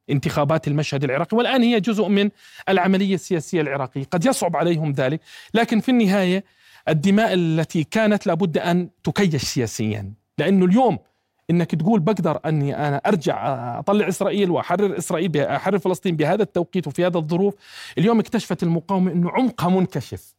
انتخابات 0.10 0.68
المشهد 0.68 1.04
العراقي 1.04 1.38
والآن 1.38 1.64
هي 1.64 1.80
جزء 1.80 2.08
من 2.08 2.30
العملية 2.70 3.16
السياسية 3.16 3.62
العراقية. 3.62 4.04
قد 4.12 4.26
يصعب 4.26 4.56
عليهم 4.56 4.92
ذلك 4.92 5.20
لكن 5.54 5.80
في 5.80 5.90
النهاية 5.90 6.44
الدماء 6.90 7.34
التي 7.34 7.84
كانت 7.84 8.28
لابد 8.28 8.58
أن 8.58 8.90
تكيش 9.04 9.42
سياسيا. 9.42 10.14
لأنه 10.38 10.66
اليوم 10.66 11.00
إنك 11.50 11.76
تقول 11.76 12.00
بقدر 12.00 12.40
أني 12.46 12.88
أنا 12.88 12.98
أرجع 12.98 13.36
أطلع 13.80 14.08
إسرائيل 14.08 14.52
وأحرر 14.52 14.98
إسرائيل 14.98 15.38
أحرر 15.38 15.80
فلسطين 15.80 16.16
بهذا 16.16 16.44
التوقيت 16.44 16.88
وفي 16.88 17.06
هذا 17.06 17.18
الظروف 17.18 17.56
اليوم 17.98 18.20
اكتشفت 18.20 18.64
المقاومة 18.64 19.12
إنه 19.12 19.32
عمقها 19.32 19.70
منكشف. 19.70 20.36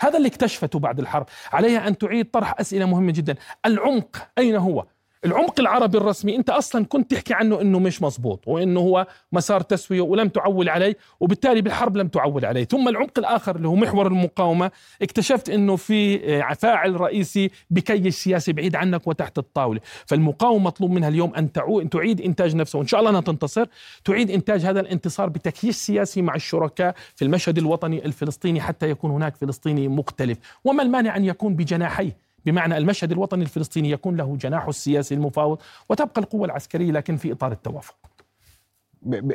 هذا 0.00 0.16
اللي 0.16 0.28
اكتشفته 0.28 0.78
بعد 0.78 1.00
الحرب. 1.00 1.26
عليها 1.52 1.88
أن 1.88 1.98
تعيد 1.98 2.30
طرح 2.30 2.54
أسئلة 2.60 2.86
مهمة 2.86 3.12
جدا. 3.12 3.34
العمق 3.66 4.28
أين 4.38 4.56
هو؟ 4.56 4.86
العمق 5.24 5.60
العربي 5.60 5.98
الرسمي 5.98 6.36
انت 6.36 6.50
أصلا 6.50 6.84
كنت 6.84 7.10
تحكي 7.10 7.34
عنه 7.34 7.60
إنه 7.60 7.78
مش 7.78 8.02
مزبوط 8.02 8.48
وإنه 8.48 8.80
هو 8.80 9.06
مسار 9.32 9.60
تسوية 9.60 10.00
ولم 10.00 10.28
تعول 10.28 10.68
عليه 10.68 10.96
وبالتالي 11.20 11.60
بالحرب 11.60 11.96
لم 11.96 12.08
تعول 12.08 12.44
عليه. 12.44 12.64
ثم 12.64 12.88
العمق 12.88 13.18
الآخر 13.18 13.56
اللي 13.56 13.68
هو 13.68 13.74
محور 13.74 14.06
المقاومة 14.06 14.70
اكتشفت 15.02 15.48
إنه 15.48 15.76
في 15.76 16.20
آه، 16.42 16.54
فاعل 16.54 17.00
رئيسي 17.00 17.50
بكيش 17.70 18.14
سياسي 18.14 18.52
بعيد 18.52 18.76
عنك 18.76 19.06
وتحت 19.06 19.38
الطاولة. 19.38 19.80
فالمقاومة 20.06 20.64
مطلوب 20.64 20.90
منها 20.90 21.08
اليوم 21.08 21.34
أن 21.34 21.52
تعيد 21.90 22.20
إنتاج 22.20 22.56
نفسها 22.56 22.78
وإن 22.78 22.86
شاء 22.86 23.00
الله 23.00 23.10
انها 23.10 23.20
تنتصر. 23.20 23.66
تعيد 24.04 24.30
إنتاج 24.30 24.60
هذا 24.60 24.80
الانتصار 24.80 25.28
بتكييس 25.28 25.86
سياسي 25.86 26.22
مع 26.22 26.34
الشركاء 26.34 26.94
في 27.16 27.24
المشهد 27.24 27.58
الوطني 27.58 28.04
الفلسطيني 28.04 28.60
حتى 28.60 28.90
يكون 28.90 29.10
هناك 29.10 29.36
فلسطيني 29.36 29.88
مختلف. 29.88 30.38
وما 30.64 30.82
المانع 30.82 31.16
أن 31.16 31.24
يكون 31.24 31.56
بجناحيه؟ 31.56 32.23
بمعنى 32.46 32.76
المشهد 32.76 33.12
الوطني 33.12 33.42
الفلسطيني 33.42 33.90
يكون 33.90 34.16
له 34.16 34.36
جناحه 34.36 34.68
السياسي 34.68 35.14
المفاوض 35.14 35.58
وتبقى 35.88 36.20
القوة 36.20 36.44
العسكرية 36.44 36.92
لكن 36.92 37.16
في 37.16 37.32
إطار 37.32 37.52
التوافق. 37.52 37.94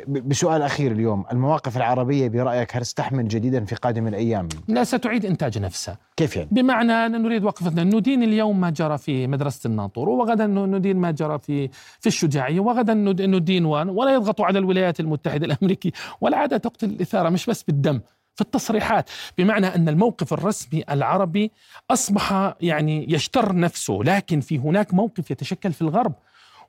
بسؤال 0.08 0.62
أخير 0.62 0.92
اليوم. 0.92 1.24
المواقف 1.32 1.76
العربية 1.76 2.28
برأيك 2.28 2.76
هل 2.76 2.82
تستحمل 2.82 3.28
جديدا 3.28 3.64
في 3.64 3.74
قادم 3.74 4.06
الأيام؟ 4.06 4.48
لا 4.68 4.84
ستعيد 4.84 5.26
إنتاج 5.26 5.58
نفسها. 5.58 5.98
كيف 6.16 6.36
يعني؟ 6.36 6.48
بمعنى 6.52 6.92
أن 6.92 7.22
نريد 7.22 7.44
وقفتنا 7.44 7.84
ندين 7.84 8.22
اليوم 8.22 8.60
ما 8.60 8.70
جرى 8.70 8.98
في 8.98 9.26
مدرسة 9.26 9.68
الناطور 9.68 10.08
وغدا 10.08 10.46
ندين 10.46 10.96
ما 10.96 11.10
جرى 11.10 11.38
في 11.38 11.68
في 12.00 12.06
الشجاعية 12.06 12.60
وغدا 12.60 12.94
ند- 12.94 13.22
ندين 13.22 13.64
وان 13.64 13.88
ولا 13.88 14.14
يضغطوا 14.14 14.46
على 14.46 14.58
الولايات 14.58 15.00
المتحدة 15.00 15.46
الأمريكية. 15.46 15.90
والعادة 16.20 16.56
تقتل 16.56 16.86
الإثارة 16.90 17.28
مش 17.28 17.46
بس 17.46 17.62
بالدم. 17.62 18.00
في 18.34 18.40
التصريحات 18.40 19.10
بمعنى 19.38 19.66
أن 19.66 19.88
الموقف 19.88 20.32
الرسمي 20.32 20.84
العربي 20.90 21.50
أصبح 21.90 22.54
يعني 22.60 23.12
يشتر 23.12 23.56
نفسه 23.56 24.00
لكن 24.04 24.40
في 24.40 24.58
هناك 24.58 24.94
موقف 24.94 25.30
يتشكل 25.30 25.72
في 25.72 25.82
الغرب. 25.82 26.12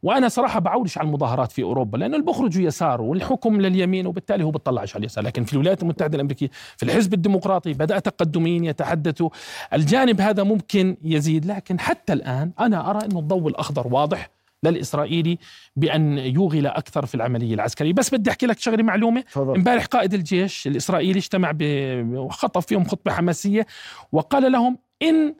وأنا 0.03 0.29
صراحة 0.29 0.59
بعولش 0.59 0.97
على 0.97 1.07
المظاهرات 1.07 1.51
في 1.51 1.63
أوروبا 1.63 1.97
لأنه 1.97 2.15
اللي 2.15 2.25
بيخرجوا 2.25 2.63
يسار 2.63 3.01
والحكم 3.01 3.61
لليمين 3.61 4.07
وبالتالي 4.07 4.43
هو 4.43 4.51
بيطلعش 4.51 4.95
على 4.95 4.99
اليسار. 4.99 5.23
لكن 5.23 5.43
في 5.43 5.53
الولايات 5.53 5.83
المتحدة 5.83 6.15
الأمريكية 6.15 6.49
في 6.77 6.83
الحزب 6.83 7.13
الديمقراطي 7.13 7.73
بدأ 7.73 7.99
تقدميين 7.99 8.65
يتحدثوا 8.65 9.29
الجانب 9.73 10.21
هذا 10.21 10.43
ممكن 10.43 10.97
يزيد. 11.03 11.45
لكن 11.45 11.79
حتى 11.79 12.13
الآن 12.13 12.51
أنا 12.59 12.89
أرى 12.89 13.05
إنه 13.05 13.19
الضوء 13.19 13.47
الأخضر 13.47 13.87
واضح. 13.87 14.29
للإسرائيلي 14.63 15.37
بأن 15.75 16.17
يوغل 16.17 16.67
أكثر 16.67 17.05
في 17.05 17.15
العملية 17.15 17.53
العسكرية. 17.53 17.93
بس 17.93 18.13
بدي 18.13 18.29
أحكي 18.29 18.45
لك 18.45 18.59
شغلة 18.59 18.83
معلومة. 18.83 19.21
تفضل. 19.21 19.55
امبارح 19.55 19.85
قائد 19.85 20.13
الجيش 20.13 20.67
الإسرائيلي 20.67 21.19
اجتمع 21.19 21.53
وخطب 22.19 22.61
فيهم 22.61 22.83
خطبة 22.83 23.11
حماسية 23.11 23.65
وقال 24.11 24.51
لهم 24.51 24.77
إن 25.01 25.35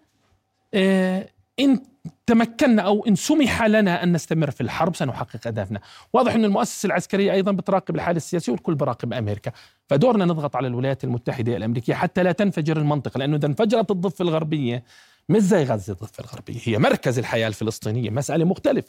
آه، 0.73 1.29
إن 1.59 1.79
تمكنا 2.25 2.81
أو 2.81 3.05
إن 3.07 3.15
سمح 3.15 3.63
لنا 3.63 4.03
أن 4.03 4.11
نستمر 4.11 4.51
في 4.51 4.61
الحرب 4.61 4.95
سنحقق 4.95 5.47
أهدافنا، 5.47 5.79
واضح 6.13 6.33
إن 6.33 6.45
المؤسسة 6.45 6.87
العسكرية 6.87 7.31
أيضا 7.31 7.51
بتراقب 7.51 7.95
الحالة 7.95 8.17
السياسية 8.17 8.51
والكل 8.51 8.75
براقب 8.75 9.13
أمريكا، 9.13 9.51
فدورنا 9.89 10.25
نضغط 10.25 10.55
على 10.55 10.67
الولايات 10.67 11.03
المتحدة 11.03 11.57
الأمريكية 11.57 11.93
حتى 11.93 12.23
لا 12.23 12.31
تنفجر 12.31 12.77
المنطقة 12.77 13.17
لأنه 13.17 13.35
إذا 13.35 13.47
انفجرت 13.47 13.91
الضفة 13.91 14.23
الغربية 14.23 14.83
مش 15.29 15.41
زي 15.41 15.63
غزة 15.63 15.93
الضفه 15.93 16.23
الغربية، 16.23 16.59
هي 16.63 16.77
مركز 16.77 17.19
الحياة 17.19 17.47
الفلسطينية، 17.47 18.09
مسألة 18.09 18.45
مختلف. 18.45 18.85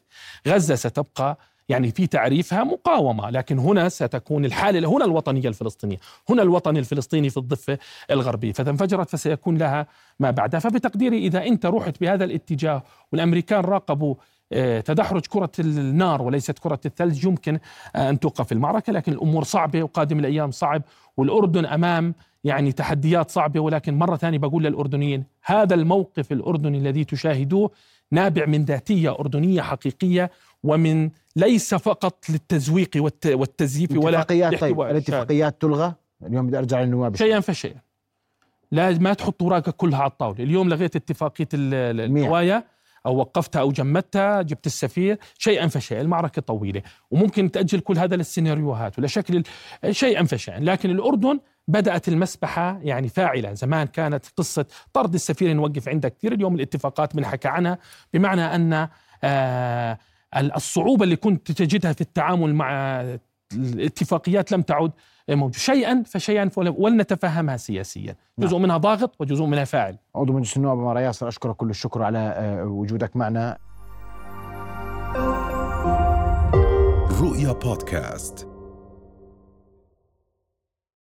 غزة 0.49 0.75
ستبقى 0.75 1.38
يعني 1.68 1.90
في 1.90 2.07
تعريفها 2.07 2.64
مقاومة 2.64 3.31
لكن 3.31 3.59
هنا 3.59 3.88
ستكون 3.88 4.45
الحالة 4.45 4.88
هنا 4.88 5.05
الوطنية 5.05 5.49
الفلسطينية 5.49 5.97
هنا 6.31 6.42
الوطن 6.42 6.77
الفلسطيني 6.77 7.31
في 7.31 7.37
الضفة 7.37 7.79
الغربية. 8.11 8.53
فإذا 8.53 8.71
انفجرت 8.71 9.11
فسيكون 9.11 9.59
لها 9.59 9.87
ما 10.21 10.31
بعدها. 10.31 10.61
فبتقديري 10.61 11.18
إذا 11.18 11.47
أنت 11.47 11.66
رحت 11.66 12.01
بهذا 12.01 12.25
الاتجاه 12.25 12.83
والأمريكان 13.12 13.61
راقبوا 13.61 14.14
آه، 14.55 14.81
تدحرج 14.81 15.27
كرة 15.27 15.51
النار 15.59 16.23
وليست 16.23 16.59
كرة 16.59 16.81
الثلج 16.87 17.25
يمكن 17.25 17.59
أن 17.97 18.21
توقف 18.21 18.53
المعركة 18.53 18.92
لكن 18.92 19.12
الأمور 19.12 19.45
صعبة 19.45 19.83
وقادم 19.83 20.18
الأيام 20.18 20.51
صعب 20.51 20.83
والأردن 21.16 21.66
أمام 21.66 22.14
يعني 22.44 22.72
تحديات 22.72 23.31
صعبة 23.31 23.61
ولكن 23.61 23.98
مرة 23.98 24.16
ثانية 24.16 24.38
بقول 24.38 24.64
للأردنيين 24.64 25.24
هذا 25.44 25.74
الموقف 25.74 26.33
الأردني 26.33 26.78
الذي 26.78 27.05
تشاهدوه 27.05 27.70
نابع 28.11 28.46
من 28.46 28.64
ذاتية 28.64 29.11
أردنية 29.11 29.62
حقيقية 29.62 30.31
ومن 30.62 31.11
ليس 31.37 31.74
فقط 31.74 32.31
للتزويق 32.31 32.90
والتزييف 33.26 33.90
ولا 33.90 34.09
الاتفاقيات 34.09 34.61
طيب 34.61 34.81
الاتفاقيات 34.81 35.62
تلغى؟ 35.62 35.94
اليوم 36.26 36.46
بدي 36.46 36.59
أرجع 36.59 36.81
للنواب 36.83 37.16
شيئا 37.16 37.40
فشيئا. 37.40 37.81
لا 38.72 38.98
ما 38.98 39.14
تحط 39.14 39.42
اوراقك 39.42 39.76
كلها 39.76 39.98
على 39.98 40.11
الطاولة. 40.11 40.44
اليوم 40.44 40.68
لغيت 40.68 40.96
اتفاقية 40.96 41.48
النوايا 41.55 42.64
أو 43.07 43.16
وقفتها 43.16 43.61
أو 43.61 43.72
جمدتها 43.72 44.42
جبت 44.42 44.66
السفير. 44.66 45.18
شيئا 45.38 45.66
فشيئا 45.66 46.00
المعركة 46.00 46.42
طويلة 46.42 46.83
وممكن 47.11 47.50
تأجل 47.50 47.81
كل 47.81 47.98
هذا 47.98 48.16
للسيناريوهات 48.16 48.98
ولا 48.98 49.07
شكل 49.07 49.42
شيئا 49.90 50.24
فشيئا. 50.24 50.61
لكن 50.61 50.90
الأردن 50.90 51.40
بدأت 51.68 52.09
المسبحة 52.09 52.79
يعني 52.83 53.09
فاعلة. 53.09 53.55
زمان 53.55 53.87
كانت 53.87 54.27
قصة 54.37 54.66
طرد 54.92 55.14
السفير 55.14 55.53
نوقف 55.53 55.88
عندها 55.88 56.11
كثير. 56.11 56.33
اليوم 56.33 56.55
الاتفاقات 56.55 57.16
بنحكى 57.16 57.48
عنها 57.48 57.79
بمعنى 58.14 58.55
أن 58.55 58.88
آه 59.25 59.98
الصعوبة 60.37 61.05
اللي 61.05 61.16
كنت 61.16 61.53
تجدها 61.53 61.92
في 61.92 62.01
التعامل 62.01 62.55
مع 62.55 63.01
الاتفاقيات 63.53 64.53
لم 64.53 64.62
تعد 64.62 64.92
موجود 65.29 65.55
شيئا 65.55 66.03
فشيئا 66.07 66.51
ولنتفهمها 66.57 67.57
سياسيا. 67.57 68.16
نعم. 68.38 68.48
جزء 68.48 68.59
منها 68.59 68.77
ضاغط 68.77 69.16
وجزء 69.20 69.44
منها 69.44 69.64
فاعل. 69.64 69.98
عضو 70.14 70.33
مجلس 70.33 70.57
النواب 70.57 70.79
مرة 70.79 71.01
ياسر 71.01 71.29
أشكرك 71.29 71.57
كل 71.57 71.70
الشكر 71.70 72.03
على 72.03 72.18
آه، 72.18 72.64
وجودك 72.64 73.16
معنا. 73.16 73.59
رؤيا 77.20 77.53
بودكاست. 77.53 78.52